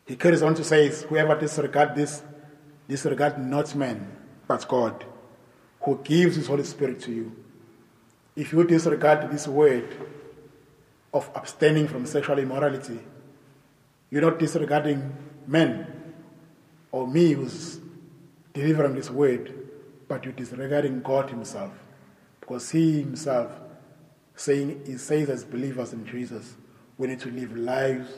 He 0.06 0.16
carries 0.16 0.42
on 0.42 0.54
to 0.54 0.64
say, 0.64 0.88
Whoever 0.88 1.38
disregards 1.38 1.94
this, 1.94 2.22
disregard 2.88 3.38
not 3.38 3.74
man, 3.74 4.10
but 4.46 4.66
God, 4.66 5.04
who 5.82 6.00
gives 6.02 6.36
his 6.36 6.46
Holy 6.46 6.64
Spirit 6.64 7.00
to 7.02 7.12
you. 7.12 7.36
If 8.38 8.52
you 8.52 8.62
disregard 8.62 9.32
this 9.32 9.48
word 9.48 9.88
of 11.12 11.28
abstaining 11.34 11.88
from 11.88 12.06
sexual 12.06 12.38
immorality, 12.38 13.00
you're 14.10 14.22
not 14.22 14.38
disregarding 14.38 15.12
men 15.48 16.14
or 16.92 17.08
me 17.08 17.32
who's 17.32 17.80
delivering 18.52 18.94
this 18.94 19.10
word, 19.10 19.52
but 20.06 20.22
you're 20.22 20.32
disregarding 20.34 21.02
God 21.02 21.28
Himself. 21.30 21.72
Because 22.38 22.70
He 22.70 23.00
Himself 23.00 23.58
saying 24.36 24.82
He 24.86 24.98
says 24.98 25.28
as 25.30 25.42
believers 25.44 25.92
in 25.92 26.06
Jesus, 26.06 26.54
we 26.96 27.08
need 27.08 27.18
to 27.18 27.32
live 27.32 27.56
lives 27.56 28.08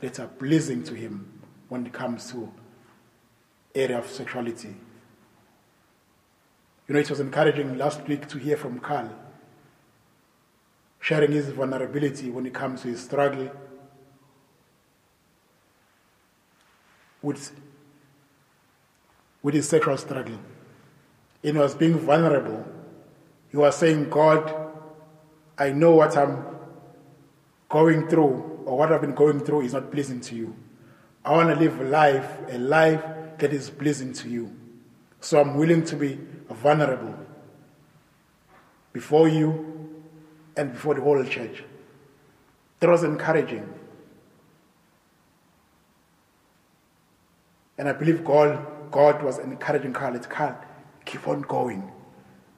that 0.00 0.20
are 0.20 0.28
pleasing 0.28 0.84
to 0.84 0.94
Him 0.94 1.40
when 1.70 1.86
it 1.86 1.94
comes 1.94 2.30
to 2.32 2.52
area 3.74 3.98
of 3.98 4.06
sexuality. 4.06 4.76
You 6.86 6.92
know, 6.92 7.00
it 7.00 7.08
was 7.08 7.20
encouraging 7.20 7.78
last 7.78 8.06
week 8.06 8.28
to 8.28 8.38
hear 8.38 8.58
from 8.58 8.78
Carl, 8.78 9.10
sharing 11.00 11.32
his 11.32 11.48
vulnerability 11.48 12.30
when 12.30 12.46
it 12.46 12.52
comes 12.52 12.82
to 12.82 12.88
his 12.88 13.02
struggle 13.02 13.50
with, 17.22 17.52
with 19.42 19.54
his 19.54 19.68
sexual 19.68 19.96
struggle. 19.96 20.38
And 21.42 21.56
he 21.56 21.58
was 21.58 21.74
being 21.74 21.98
vulnerable. 21.98 22.66
He 23.50 23.56
was 23.56 23.76
saying, 23.76 24.10
God, 24.10 24.54
I 25.58 25.70
know 25.70 25.92
what 25.92 26.16
I'm 26.16 26.44
going 27.68 28.08
through 28.08 28.62
or 28.66 28.78
what 28.78 28.92
I've 28.92 29.00
been 29.00 29.14
going 29.14 29.40
through 29.40 29.62
is 29.62 29.72
not 29.72 29.90
pleasing 29.90 30.20
to 30.20 30.34
you. 30.34 30.54
I 31.24 31.32
want 31.32 31.48
to 31.48 31.56
live 31.56 31.80
a 31.80 31.84
life, 31.84 32.38
a 32.48 32.58
life 32.58 33.02
that 33.38 33.52
is 33.52 33.70
pleasing 33.70 34.12
to 34.14 34.28
you. 34.28 34.54
So 35.20 35.40
I'm 35.40 35.56
willing 35.56 35.84
to 35.86 35.96
be 35.96 36.18
vulnerable 36.50 37.14
before 38.92 39.28
you 39.28 39.79
and 40.60 40.74
before 40.74 40.94
the 40.94 41.00
whole 41.00 41.24
church. 41.24 41.64
That 42.80 42.90
was 42.90 43.02
encouraging. 43.02 43.66
And 47.78 47.88
I 47.88 47.92
believe 47.92 48.24
God, 48.24 48.66
God 48.90 49.22
was 49.22 49.38
encouraging 49.38 49.94
Carl. 49.94 50.18
Carl, 50.18 50.58
keep 51.06 51.26
on 51.26 51.40
going. 51.42 51.90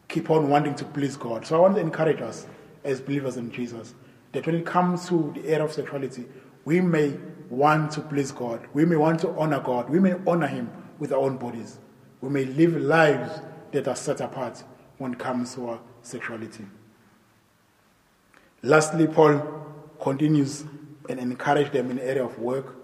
Keep 0.08 0.30
on 0.30 0.48
wanting 0.48 0.74
to 0.74 0.84
please 0.84 1.16
God. 1.16 1.46
So 1.46 1.56
I 1.56 1.60
want 1.60 1.76
to 1.76 1.80
encourage 1.80 2.20
us 2.20 2.46
as 2.82 3.00
believers 3.00 3.36
in 3.36 3.52
Jesus 3.52 3.94
that 4.32 4.46
when 4.46 4.56
it 4.56 4.66
comes 4.66 5.08
to 5.08 5.32
the 5.36 5.48
area 5.48 5.64
of 5.64 5.72
sexuality, 5.72 6.24
we 6.64 6.80
may 6.80 7.16
want 7.50 7.92
to 7.92 8.00
please 8.00 8.32
God. 8.32 8.66
We 8.74 8.84
may 8.84 8.96
want 8.96 9.20
to 9.20 9.30
honor 9.38 9.60
God. 9.60 9.88
We 9.88 10.00
may 10.00 10.14
honor 10.26 10.48
Him 10.48 10.70
with 10.98 11.12
our 11.12 11.20
own 11.20 11.36
bodies. 11.36 11.78
We 12.20 12.30
may 12.30 12.46
live 12.46 12.76
lives 12.76 13.40
that 13.70 13.86
are 13.86 13.96
set 13.96 14.20
apart 14.20 14.64
when 14.98 15.12
it 15.12 15.20
comes 15.20 15.54
to 15.54 15.68
our 15.68 15.80
sexuality. 16.02 16.64
Lastly, 18.62 19.06
Paul 19.08 19.40
continues 20.00 20.64
and 21.08 21.18
encourages 21.18 21.72
them 21.72 21.90
in 21.90 21.96
the 21.96 22.04
area 22.04 22.24
of 22.24 22.38
work. 22.38 22.76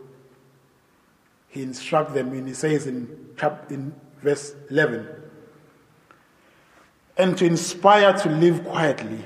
He 1.49 1.63
instructs 1.63 2.13
them, 2.15 2.33
and 2.33 2.49
he 2.49 2.55
says 2.55 2.87
in, 2.87 3.35
in 3.71 3.95
verse 4.21 4.55
11, 4.71 5.09
and 7.17 7.39
to 7.39 7.45
inspire 7.45 8.13
to 8.13 8.29
live 8.29 8.65
quietly, 8.65 9.25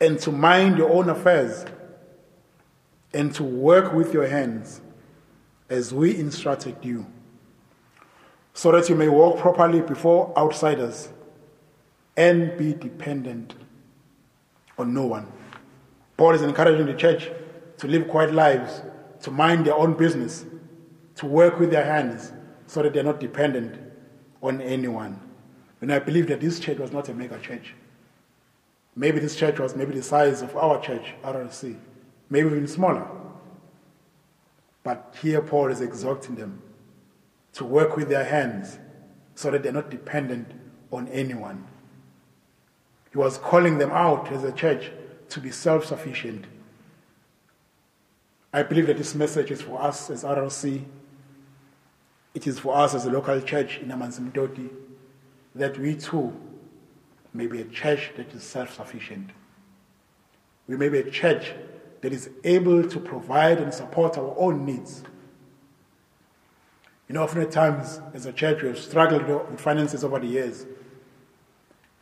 and 0.00 0.18
to 0.20 0.32
mind 0.32 0.76
your 0.78 0.90
own 0.90 1.08
affairs, 1.08 1.64
and 3.14 3.32
to 3.34 3.44
work 3.44 3.92
with 3.92 4.12
your 4.12 4.26
hands 4.26 4.80
as 5.70 5.94
we 5.94 6.16
instructed 6.16 6.76
you 6.82 7.06
so 8.54 8.72
that 8.72 8.88
you 8.88 8.94
may 8.94 9.08
walk 9.08 9.38
properly 9.38 9.80
before 9.80 10.36
outsiders 10.36 11.08
and 12.16 12.56
be 12.58 12.74
dependent 12.74 13.54
on 14.82 14.92
no 14.92 15.06
one. 15.06 15.26
Paul 16.16 16.34
is 16.34 16.42
encouraging 16.42 16.86
the 16.86 16.94
church 16.94 17.30
to 17.78 17.88
live 17.88 18.08
quiet 18.08 18.34
lives, 18.34 18.82
to 19.22 19.30
mind 19.30 19.66
their 19.66 19.74
own 19.74 19.94
business, 19.94 20.44
to 21.16 21.26
work 21.26 21.58
with 21.58 21.70
their 21.70 21.84
hands 21.84 22.32
so 22.66 22.82
that 22.82 22.92
they're 22.92 23.02
not 23.02 23.20
dependent 23.20 23.80
on 24.42 24.60
anyone. 24.60 25.18
And 25.80 25.92
I 25.92 25.98
believe 25.98 26.28
that 26.28 26.40
this 26.40 26.60
church 26.60 26.78
was 26.78 26.92
not 26.92 27.08
a 27.08 27.14
mega 27.14 27.38
church. 27.38 27.74
Maybe 28.94 29.18
this 29.18 29.36
church 29.36 29.58
was 29.58 29.74
maybe 29.74 29.94
the 29.94 30.02
size 30.02 30.42
of 30.42 30.54
our 30.56 30.80
church, 30.80 31.14
RRC, 31.24 31.76
maybe 32.28 32.48
even 32.48 32.68
smaller. 32.68 33.06
But 34.84 35.16
here 35.22 35.40
Paul 35.40 35.68
is 35.68 35.80
exhorting 35.80 36.34
them 36.34 36.60
to 37.54 37.64
work 37.64 37.96
with 37.96 38.08
their 38.08 38.24
hands 38.24 38.78
so 39.34 39.50
that 39.50 39.62
they're 39.62 39.72
not 39.72 39.90
dependent 39.90 40.48
on 40.90 41.08
anyone. 41.08 41.66
He 43.12 43.18
was 43.18 43.38
calling 43.38 43.78
them 43.78 43.90
out 43.90 44.32
as 44.32 44.42
a 44.42 44.52
church 44.52 44.90
to 45.28 45.40
be 45.40 45.50
self 45.50 45.84
sufficient. 45.86 46.46
I 48.52 48.62
believe 48.62 48.86
that 48.88 48.98
this 48.98 49.14
message 49.14 49.50
is 49.50 49.62
for 49.62 49.80
us 49.80 50.10
as 50.10 50.24
RLC. 50.24 50.84
It 52.34 52.46
is 52.46 52.58
for 52.58 52.76
us 52.76 52.94
as 52.94 53.06
a 53.06 53.10
local 53.10 53.40
church 53.40 53.78
in 53.78 53.88
Amanzimtoti 53.88 54.70
that 55.54 55.78
we 55.78 55.94
too 55.94 56.32
may 57.34 57.46
be 57.46 57.60
a 57.60 57.64
church 57.66 58.12
that 58.16 58.32
is 58.32 58.42
self 58.42 58.74
sufficient. 58.74 59.30
We 60.66 60.76
may 60.76 60.88
be 60.88 60.98
a 60.98 61.10
church 61.10 61.52
that 62.00 62.12
is 62.12 62.30
able 62.44 62.88
to 62.88 62.98
provide 62.98 63.58
and 63.58 63.72
support 63.72 64.18
our 64.18 64.34
own 64.38 64.64
needs 64.64 65.02
you 67.12 67.18
know, 67.18 67.24
often 67.24 67.42
at 67.42 67.50
times 67.50 68.00
as 68.14 68.24
a 68.24 68.32
church 68.32 68.62
we 68.62 68.68
have 68.68 68.78
struggled 68.78 69.26
with 69.50 69.60
finances 69.60 70.02
over 70.02 70.18
the 70.18 70.26
years. 70.26 70.64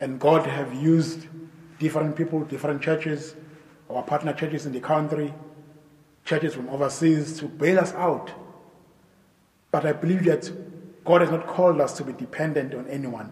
And 0.01 0.19
God 0.19 0.45
have 0.47 0.73
used 0.73 1.27
different 1.79 2.15
people, 2.15 2.41
different 2.41 2.81
churches, 2.81 3.35
our 3.89 4.03
partner 4.03 4.33
churches 4.33 4.65
in 4.65 4.73
the 4.73 4.81
country, 4.81 5.33
churches 6.25 6.55
from 6.55 6.67
overseas 6.69 7.39
to 7.39 7.45
bail 7.45 7.79
us 7.79 7.93
out. 7.93 8.31
But 9.69 9.85
I 9.85 9.93
believe 9.93 10.25
that 10.25 10.51
God 11.05 11.21
has 11.21 11.29
not 11.29 11.47
called 11.47 11.79
us 11.79 11.93
to 11.97 12.03
be 12.03 12.13
dependent 12.13 12.73
on 12.73 12.87
anyone. 12.87 13.31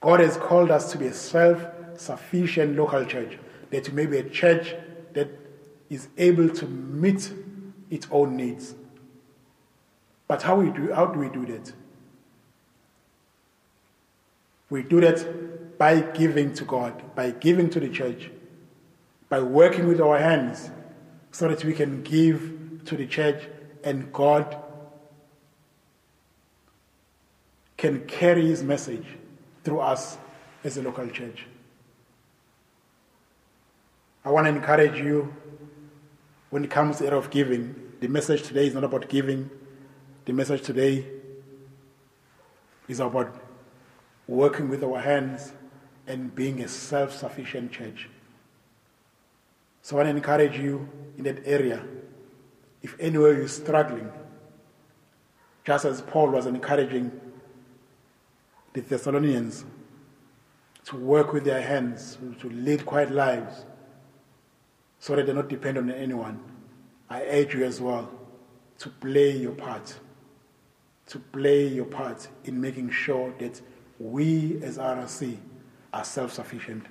God 0.00 0.20
has 0.20 0.36
called 0.36 0.70
us 0.70 0.90
to 0.92 0.98
be 0.98 1.06
a 1.06 1.14
self 1.14 1.64
sufficient 1.96 2.76
local 2.76 3.04
church, 3.04 3.38
that 3.70 3.92
may 3.92 4.06
be 4.06 4.18
a 4.18 4.28
church 4.28 4.74
that 5.12 5.28
is 5.90 6.08
able 6.16 6.48
to 6.48 6.66
meet 6.66 7.32
its 7.90 8.06
own 8.10 8.36
needs. 8.36 8.74
But 10.26 10.42
how, 10.42 10.56
we 10.56 10.70
do, 10.70 10.92
how 10.92 11.06
do 11.06 11.18
we 11.18 11.28
do 11.28 11.44
that? 11.46 11.72
We 14.72 14.82
do 14.82 15.02
that 15.02 15.76
by 15.76 16.00
giving 16.00 16.54
to 16.54 16.64
God, 16.64 17.14
by 17.14 17.32
giving 17.32 17.68
to 17.68 17.78
the 17.78 17.90
church, 17.90 18.30
by 19.28 19.40
working 19.42 19.86
with 19.86 20.00
our 20.00 20.18
hands 20.18 20.70
so 21.30 21.46
that 21.46 21.62
we 21.62 21.74
can 21.74 22.02
give 22.02 22.80
to 22.86 22.96
the 22.96 23.06
church 23.06 23.46
and 23.84 24.10
God 24.14 24.56
can 27.76 28.06
carry 28.06 28.46
his 28.46 28.62
message 28.62 29.04
through 29.62 29.80
us 29.80 30.16
as 30.64 30.78
a 30.78 30.82
local 30.82 31.06
church. 31.08 31.44
I 34.24 34.30
want 34.30 34.46
to 34.46 34.54
encourage 34.54 34.98
you 34.98 35.36
when 36.48 36.64
it 36.64 36.70
comes 36.70 36.96
to 36.96 37.02
the 37.02 37.08
area 37.10 37.18
of 37.18 37.28
giving. 37.28 37.74
The 38.00 38.08
message 38.08 38.42
today 38.44 38.68
is 38.68 38.72
not 38.72 38.84
about 38.84 39.10
giving, 39.10 39.50
the 40.24 40.32
message 40.32 40.62
today 40.62 41.04
is 42.88 43.00
about 43.00 43.41
working 44.26 44.68
with 44.68 44.82
our 44.82 45.00
hands 45.00 45.52
and 46.06 46.34
being 46.34 46.60
a 46.62 46.68
self 46.68 47.12
sufficient 47.12 47.72
church. 47.72 48.08
So 49.82 49.96
I 49.96 50.04
want 50.04 50.14
to 50.14 50.16
encourage 50.16 50.58
you 50.58 50.88
in 51.16 51.24
that 51.24 51.46
area. 51.46 51.84
If 52.82 52.96
anywhere 52.98 53.34
you're 53.34 53.48
struggling, 53.48 54.10
just 55.64 55.84
as 55.84 56.02
Paul 56.02 56.30
was 56.30 56.46
encouraging 56.46 57.12
the 58.72 58.80
Thessalonians 58.80 59.64
to 60.86 60.96
work 60.96 61.32
with 61.32 61.44
their 61.44 61.62
hands, 61.62 62.18
to 62.40 62.50
lead 62.50 62.84
quiet 62.84 63.12
lives, 63.12 63.64
so 64.98 65.14
that 65.14 65.26
they're 65.26 65.34
not 65.34 65.48
dependent 65.48 65.90
on 65.90 65.96
anyone, 65.96 66.42
I 67.08 67.22
urge 67.22 67.54
you 67.54 67.64
as 67.64 67.80
well 67.80 68.10
to 68.78 68.88
play 68.88 69.36
your 69.36 69.52
part 69.52 69.98
to 71.12 71.18
play 71.18 71.66
your 71.66 71.84
part 71.84 72.28
in 72.44 72.60
making 72.60 72.90
sure 72.90 73.34
that 73.38 73.60
we 74.10 74.62
as 74.62 74.78
RRC 74.78 75.36
are 75.92 76.04
self 76.04 76.32
sufficient. 76.32 76.84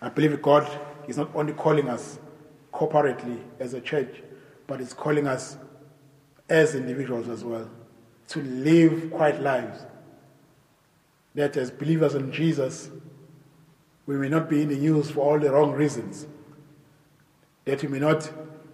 I 0.00 0.08
believe 0.08 0.40
God 0.42 0.68
is 1.06 1.16
not 1.16 1.30
only 1.34 1.52
calling 1.52 1.88
us 1.88 2.18
corporately 2.72 3.40
as 3.60 3.74
a 3.74 3.80
church, 3.80 4.22
but 4.66 4.80
is 4.80 4.92
calling 4.92 5.26
us 5.26 5.56
as 6.48 6.74
individuals 6.74 7.28
as 7.28 7.44
well 7.44 7.70
to 8.28 8.42
live 8.42 9.10
quiet 9.10 9.40
lives. 9.42 9.84
That 11.34 11.56
as 11.56 11.70
believers 11.70 12.14
in 12.14 12.32
Jesus, 12.32 12.90
we 14.06 14.16
may 14.16 14.28
not 14.28 14.48
be 14.48 14.62
in 14.62 14.68
the 14.68 14.76
news 14.76 15.10
for 15.10 15.20
all 15.20 15.38
the 15.38 15.50
wrong 15.50 15.72
reasons. 15.72 16.26
That 17.64 17.82
we 17.82 17.88
may 17.88 18.00
not 18.00 18.30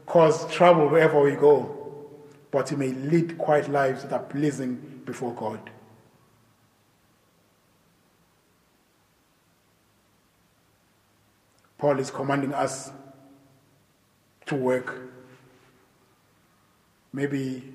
cause 0.06 0.50
trouble 0.52 0.88
wherever 0.88 1.20
we 1.20 1.32
go 1.32 1.78
but 2.50 2.70
we 2.70 2.76
may 2.76 2.92
lead 2.92 3.38
quiet 3.38 3.68
lives 3.68 4.02
that 4.02 4.12
are 4.12 4.22
pleasing 4.22 5.02
before 5.04 5.34
God. 5.34 5.70
Paul 11.78 12.00
is 12.00 12.10
commanding 12.10 12.52
us 12.52 12.90
to 14.46 14.56
work. 14.56 14.94
Maybe 17.12 17.72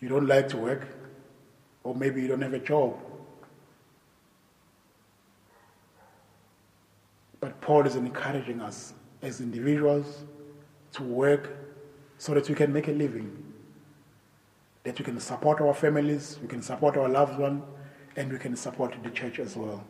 you 0.00 0.08
don't 0.08 0.26
like 0.26 0.48
to 0.48 0.56
work. 0.56 0.86
or 1.82 1.94
maybe 1.94 2.20
you 2.20 2.28
don't 2.28 2.42
have 2.42 2.52
a 2.52 2.58
job. 2.58 2.94
But 7.40 7.58
Paul 7.60 7.86
is 7.86 7.96
encouraging 7.96 8.60
us 8.60 8.92
as 9.22 9.40
individuals 9.40 10.24
to 10.92 11.02
work 11.02 11.56
so 12.18 12.34
that 12.34 12.48
we 12.48 12.54
can 12.54 12.70
make 12.72 12.88
a 12.88 12.92
living, 12.92 13.54
that 14.84 14.98
we 14.98 15.04
can 15.04 15.18
support 15.20 15.60
our 15.62 15.72
families, 15.72 16.38
we 16.42 16.48
can 16.48 16.60
support 16.60 16.98
our 16.98 17.08
loved 17.08 17.38
ones, 17.38 17.62
and 18.16 18.30
we 18.30 18.38
can 18.38 18.56
support 18.56 18.94
the 19.02 19.10
church 19.10 19.38
as 19.38 19.56
well. 19.56 19.82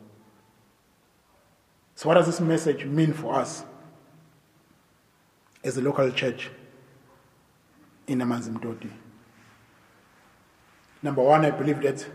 So, 2.01 2.09
what 2.09 2.15
does 2.15 2.25
this 2.25 2.41
message 2.41 2.87
mean 2.87 3.13
for 3.13 3.35
us 3.35 3.63
as 5.63 5.77
a 5.77 5.83
local 5.83 6.11
church 6.13 6.49
in 8.07 8.21
Amanzimtoti? 8.21 8.91
Number 11.03 11.23
one, 11.23 11.45
I 11.45 11.51
believe 11.51 11.83
that 11.83 12.07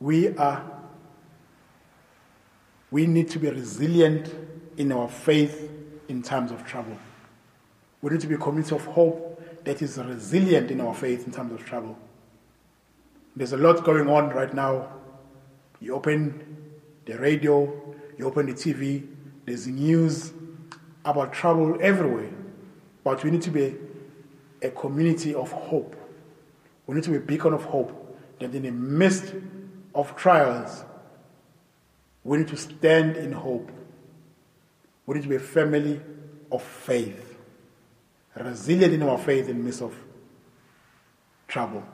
we 0.00 0.34
are 0.38 0.64
we 2.90 3.06
need 3.06 3.28
to 3.32 3.38
be 3.38 3.50
resilient 3.50 4.34
in 4.78 4.90
our 4.90 5.10
faith 5.10 5.70
in 6.08 6.22
times 6.22 6.52
of 6.52 6.64
trouble. 6.64 6.96
We 8.00 8.12
need 8.12 8.22
to 8.22 8.26
be 8.26 8.36
a 8.36 8.38
community 8.38 8.74
of 8.74 8.86
hope 8.86 9.62
that 9.66 9.82
is 9.82 9.98
resilient 9.98 10.70
in 10.70 10.80
our 10.80 10.94
faith 10.94 11.26
in 11.26 11.32
times 11.32 11.52
of 11.52 11.66
trouble. 11.66 11.98
There's 13.36 13.52
a 13.52 13.58
lot 13.58 13.84
going 13.84 14.08
on 14.08 14.30
right 14.30 14.54
now. 14.54 14.88
You 15.80 15.96
open 15.96 16.63
the 17.04 17.18
radio, 17.18 17.72
you 18.18 18.26
open 18.26 18.46
the 18.46 18.52
TV, 18.52 19.06
there's 19.44 19.66
news 19.66 20.32
about 21.04 21.32
trouble 21.32 21.78
everywhere. 21.80 22.30
But 23.02 23.22
we 23.22 23.30
need 23.30 23.42
to 23.42 23.50
be 23.50 23.76
a 24.62 24.70
community 24.70 25.34
of 25.34 25.52
hope. 25.52 25.94
We 26.86 26.94
need 26.94 27.04
to 27.04 27.10
be 27.10 27.16
a 27.16 27.20
beacon 27.20 27.52
of 27.52 27.64
hope 27.64 28.18
that 28.38 28.54
in 28.54 28.62
the 28.62 28.70
midst 28.70 29.34
of 29.94 30.16
trials, 30.16 30.84
we 32.24 32.38
need 32.38 32.48
to 32.48 32.56
stand 32.56 33.16
in 33.16 33.32
hope. 33.32 33.70
We 35.06 35.16
need 35.16 35.22
to 35.22 35.28
be 35.28 35.36
a 35.36 35.40
family 35.40 36.00
of 36.50 36.62
faith, 36.62 37.36
resilient 38.34 38.94
in 38.94 39.02
our 39.02 39.18
faith 39.18 39.48
in 39.48 39.58
the 39.58 39.64
midst 39.64 39.82
of 39.82 39.94
trouble. 41.46 41.84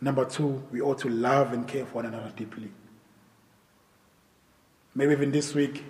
Number 0.00 0.24
two, 0.24 0.62
we 0.70 0.80
ought 0.80 0.98
to 0.98 1.08
love 1.08 1.52
and 1.52 1.66
care 1.66 1.84
for 1.84 1.94
one 1.94 2.06
another 2.06 2.32
deeply. 2.36 2.70
Maybe 4.94 5.12
even 5.12 5.30
this 5.30 5.54
week, 5.54 5.84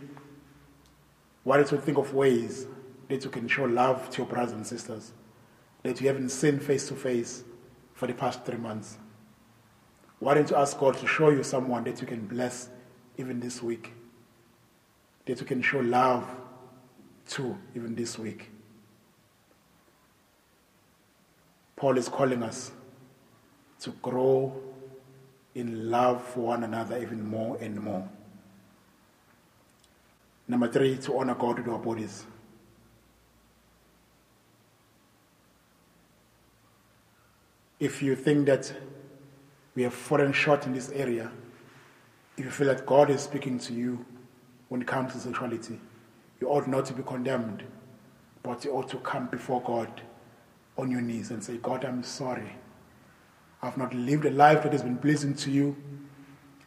why 1.44 1.56
don't 1.56 1.70
you 1.72 1.78
think 1.78 1.98
of 1.98 2.14
ways 2.14 2.66
that 3.08 3.24
you 3.24 3.30
can 3.30 3.48
show 3.48 3.64
love 3.64 4.08
to 4.10 4.18
your 4.18 4.26
brothers 4.26 4.52
and 4.52 4.66
sisters 4.66 5.12
that 5.82 6.00
you 6.00 6.06
haven't 6.06 6.28
seen 6.28 6.60
face 6.60 6.88
to 6.88 6.94
face 6.94 7.42
for 7.94 8.06
the 8.06 8.14
past 8.14 8.44
three 8.44 8.58
months? 8.58 8.98
Why 10.20 10.34
don't 10.34 10.48
you 10.48 10.56
ask 10.56 10.78
God 10.78 10.96
to 10.98 11.06
show 11.06 11.30
you 11.30 11.42
someone 11.42 11.82
that 11.84 12.00
you 12.00 12.06
can 12.06 12.26
bless 12.26 12.68
even 13.18 13.40
this 13.40 13.60
week? 13.60 13.92
That 15.26 15.40
you 15.40 15.46
can 15.46 15.62
show 15.62 15.80
love 15.80 16.24
to 17.30 17.58
even 17.74 17.96
this 17.96 18.18
week? 18.18 18.50
Paul 21.74 21.98
is 21.98 22.08
calling 22.08 22.44
us 22.44 22.70
to 23.80 23.90
grow 24.00 24.54
in 25.56 25.90
love 25.90 26.22
for 26.22 26.40
one 26.40 26.62
another 26.62 26.96
even 27.02 27.28
more 27.28 27.56
and 27.60 27.80
more. 27.80 28.08
Number 30.52 30.68
three, 30.68 30.98
to 30.98 31.16
honor 31.16 31.34
God 31.34 31.60
with 31.60 31.68
our 31.68 31.78
bodies. 31.78 32.26
If 37.80 38.02
you 38.02 38.14
think 38.14 38.44
that 38.48 38.70
we 39.74 39.82
have 39.84 39.94
fallen 39.94 40.34
short 40.34 40.66
in 40.66 40.74
this 40.74 40.90
area, 40.90 41.32
if 42.36 42.44
you 42.44 42.50
feel 42.50 42.66
that 42.66 42.84
God 42.84 43.08
is 43.08 43.22
speaking 43.22 43.58
to 43.60 43.72
you 43.72 44.04
when 44.68 44.82
it 44.82 44.86
comes 44.86 45.14
to 45.14 45.20
sexuality, 45.20 45.80
you 46.38 46.48
ought 46.48 46.68
not 46.68 46.84
to 46.84 46.92
be 46.92 47.02
condemned, 47.02 47.62
but 48.42 48.62
you 48.62 48.72
ought 48.72 48.90
to 48.90 48.98
come 48.98 49.28
before 49.28 49.62
God 49.62 50.02
on 50.76 50.90
your 50.90 51.00
knees 51.00 51.30
and 51.30 51.42
say, 51.42 51.56
God, 51.56 51.82
I'm 51.86 52.02
sorry. 52.02 52.56
I've 53.62 53.78
not 53.78 53.94
lived 53.94 54.26
a 54.26 54.30
life 54.30 54.64
that 54.64 54.72
has 54.72 54.82
been 54.82 54.98
pleasing 54.98 55.34
to 55.36 55.50
you. 55.50 55.74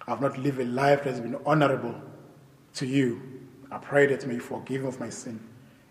I've 0.08 0.22
not 0.22 0.40
lived 0.40 0.60
a 0.60 0.66
life 0.66 1.04
that 1.04 1.12
has 1.12 1.20
been 1.20 1.38
honorable 1.46 2.02
to 2.74 2.88
you. 2.88 3.36
I 3.72 3.78
pray 3.78 4.06
that 4.08 4.26
may 4.28 4.40
forgive 4.40 4.86
of 4.86 5.00
my 5.00 5.10
sin. 5.10 5.40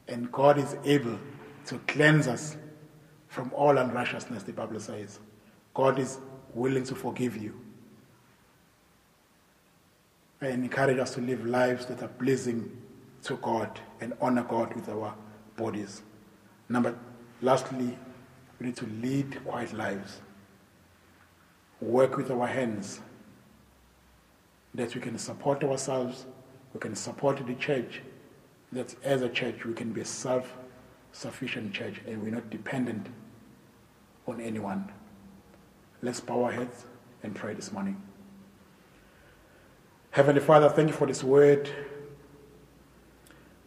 And 0.08 0.30
God 0.30 0.58
is 0.58 0.76
able 0.84 1.18
to 1.66 1.78
cleanse 1.86 2.28
us 2.28 2.56
from 3.28 3.50
all 3.54 3.78
unrighteousness, 3.78 4.42
the 4.42 4.52
Bible 4.52 4.78
says. 4.80 5.18
God 5.72 5.98
is 5.98 6.18
willing 6.54 6.84
to 6.84 6.94
forgive 6.94 7.36
you. 7.36 7.58
And 10.40 10.64
encourage 10.64 10.98
us 10.98 11.14
to 11.14 11.20
live 11.20 11.44
lives 11.46 11.86
that 11.86 12.02
are 12.02 12.08
pleasing 12.08 12.70
to 13.24 13.36
God 13.36 13.80
and 14.00 14.12
honor 14.20 14.44
God 14.44 14.74
with 14.74 14.88
our 14.88 15.14
bodies. 15.56 16.02
Number, 16.68 16.96
lastly, 17.40 17.96
we 18.60 18.66
need 18.66 18.76
to 18.76 18.86
lead 18.86 19.42
quiet 19.44 19.72
lives. 19.72 20.20
Work 21.80 22.16
with 22.16 22.30
our 22.30 22.46
hands 22.46 23.00
that 24.74 24.94
we 24.94 25.00
can 25.00 25.18
support 25.18 25.64
ourselves 25.64 26.26
we 26.74 26.80
can 26.80 26.96
support 26.96 27.46
the 27.46 27.54
church, 27.54 28.02
that 28.72 28.94
as 29.04 29.22
a 29.22 29.28
church 29.28 29.64
we 29.64 29.72
can 29.72 29.92
be 29.92 30.00
a 30.00 30.04
self 30.04 30.52
sufficient 31.12 31.72
church 31.72 32.00
and 32.06 32.20
we're 32.20 32.32
not 32.32 32.50
dependent 32.50 33.06
on 34.26 34.40
anyone. 34.40 34.90
Let's 36.02 36.20
bow 36.20 36.44
our 36.44 36.52
heads 36.52 36.84
and 37.22 37.34
pray 37.34 37.54
this 37.54 37.70
morning. 37.70 38.02
Heavenly 40.10 40.40
Father, 40.40 40.68
thank 40.68 40.88
you 40.88 40.94
for 40.94 41.06
this 41.06 41.22
word. 41.22 41.70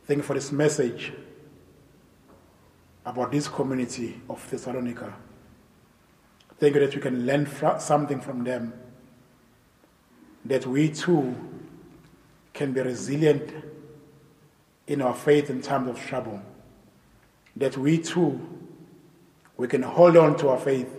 Thank 0.06 0.18
you 0.18 0.24
for 0.24 0.34
this 0.34 0.52
message 0.52 1.14
about 3.06 3.32
this 3.32 3.48
community 3.48 4.22
of 4.30 4.46
Thessalonica. 4.50 5.14
Thank 6.60 6.76
you 6.76 6.82
that 6.82 6.94
we 6.96 7.02
can 7.02 7.26
learn 7.26 7.48
something 7.80 8.20
from 8.20 8.44
them, 8.44 8.74
that 10.44 10.66
we 10.66 10.90
too 10.90 11.36
can 12.58 12.74
be 12.74 12.82
resilient 12.82 13.54
in 14.88 15.02
our 15.02 15.14
faith 15.14 15.50
in 15.52 15.62
times 15.62 15.90
of 15.90 16.00
trouble. 16.00 16.42
That 17.56 17.78
we 17.78 18.00
too, 18.00 18.42
we 19.58 19.68
can 19.68 19.84
hold 19.84 20.18
on 20.18 20.36
to 20.38 20.50
our 20.50 20.60
faith 20.60 20.90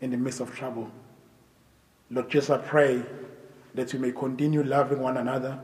in 0.00 0.10
the 0.10 0.16
midst 0.16 0.38
of 0.40 0.54
trouble. 0.54 0.90
Lord 2.10 2.30
Jesus, 2.30 2.50
I 2.50 2.58
pray 2.58 3.02
that 3.74 3.92
we 3.92 3.98
may 3.98 4.12
continue 4.12 4.62
loving 4.62 5.00
one 5.00 5.16
another. 5.16 5.58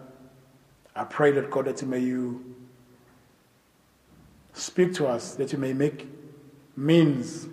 I 0.96 1.04
pray 1.04 1.30
that 1.30 1.48
God, 1.48 1.66
that 1.66 1.80
may 1.84 2.00
you 2.00 2.56
speak 4.52 4.92
to 4.94 5.06
us, 5.06 5.36
that 5.36 5.52
you 5.52 5.58
may 5.58 5.72
make 5.72 6.08
means 6.76 7.46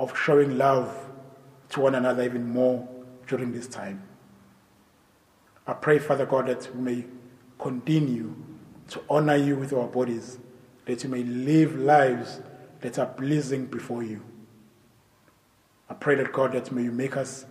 of 0.00 0.18
showing 0.18 0.58
love 0.58 0.92
to 1.70 1.80
one 1.80 1.94
another 1.94 2.24
even 2.24 2.48
more 2.48 2.88
during 3.28 3.52
this 3.52 3.68
time. 3.68 4.02
I 5.66 5.74
pray, 5.74 5.98
Father 5.98 6.26
God, 6.26 6.46
that 6.48 6.74
we 6.74 6.82
may 6.82 7.04
continue 7.58 8.34
to 8.88 9.02
honor 9.08 9.36
you 9.36 9.56
with 9.56 9.72
our 9.72 9.86
bodies, 9.86 10.38
that 10.86 11.04
we 11.04 11.10
may 11.10 11.22
live 11.22 11.76
lives 11.76 12.40
that 12.80 12.98
are 12.98 13.06
pleasing 13.06 13.66
before 13.66 14.02
you. 14.02 14.22
I 15.88 15.94
pray 15.94 16.16
that 16.16 16.32
God, 16.32 16.52
that 16.52 16.72
may 16.72 16.82
you 16.82 16.90
make 16.90 17.16
us 17.16 17.46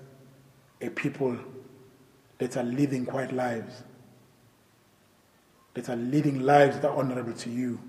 a 0.82 0.90
people 0.90 1.38
that 2.40 2.58
are 2.58 2.64
living 2.64 3.06
quiet 3.06 3.32
lives, 3.32 3.84
that 5.74 5.90
are 5.90 5.96
leading 5.96 6.42
lives 6.42 6.80
that 6.80 6.90
are 6.90 6.98
honorable 6.98 7.34
to 7.34 7.50
you, 7.50 7.80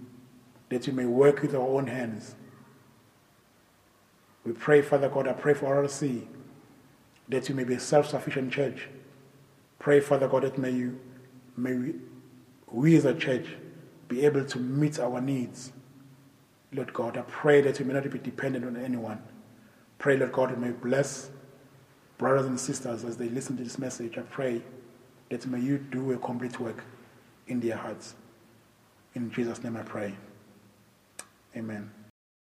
that 0.69 0.87
we 0.87 0.93
may 0.93 1.05
work 1.05 1.43
with 1.43 1.55
our 1.55 1.67
own 1.67 1.89
hands. 1.89 2.37
We 4.45 4.53
pray, 4.53 4.83
Father 4.83 5.09
God, 5.09 5.27
I 5.27 5.33
pray 5.33 5.55
for 5.55 5.75
RC, 5.83 6.27
that 7.29 7.49
you 7.49 7.55
may 7.55 7.65
be 7.65 7.75
a 7.75 7.81
self 7.81 8.09
sufficient 8.09 8.53
church 8.53 8.89
Pray, 9.83 9.99
Father 9.99 10.29
God, 10.29 10.45
that 10.45 10.59
may 10.59 10.71
you, 10.71 10.99
may 11.57 11.75
we, 11.75 11.95
we 12.71 12.97
as 12.97 13.05
a 13.05 13.13
church 13.13 13.47
be 14.07 14.25
able 14.25 14.45
to 14.45 14.59
meet 14.61 15.01
our 15.01 15.21
needs. 15.21 15.73
Lord 16.73 16.93
God, 16.93 17.17
I 17.17 17.23
pray 17.23 17.61
that 17.63 17.81
we 17.81 17.85
may 17.85 17.95
not 17.95 18.09
be 18.09 18.21
dependent 18.21 18.65
on 18.65 18.77
anyone. 18.77 19.21
Pray, 19.99 20.17
Lord 20.17 20.31
God, 20.31 20.51
that 20.51 20.61
may 20.61 20.71
bless 20.71 21.31
brothers 22.17 22.47
and 22.47 22.61
sisters 22.61 23.05
as 23.05 23.17
they 23.17 23.29
listen 23.29 23.57
to 23.57 23.65
this 23.65 23.77
message. 23.77 24.17
I 24.17 24.23
pray 24.23 24.63
that 25.31 25.45
may 25.49 25.59
you 25.59 25.79
do 25.79 26.13
a 26.13 26.17
complete 26.17 26.61
work 26.61 26.85
in 27.49 27.59
their 27.59 27.77
hearts. 27.77 28.15
In 29.17 29.33
Jesus' 29.33 29.65
name 29.65 29.77
I 29.77 29.83
pray. 29.83 30.15
Amen. 31.57 31.91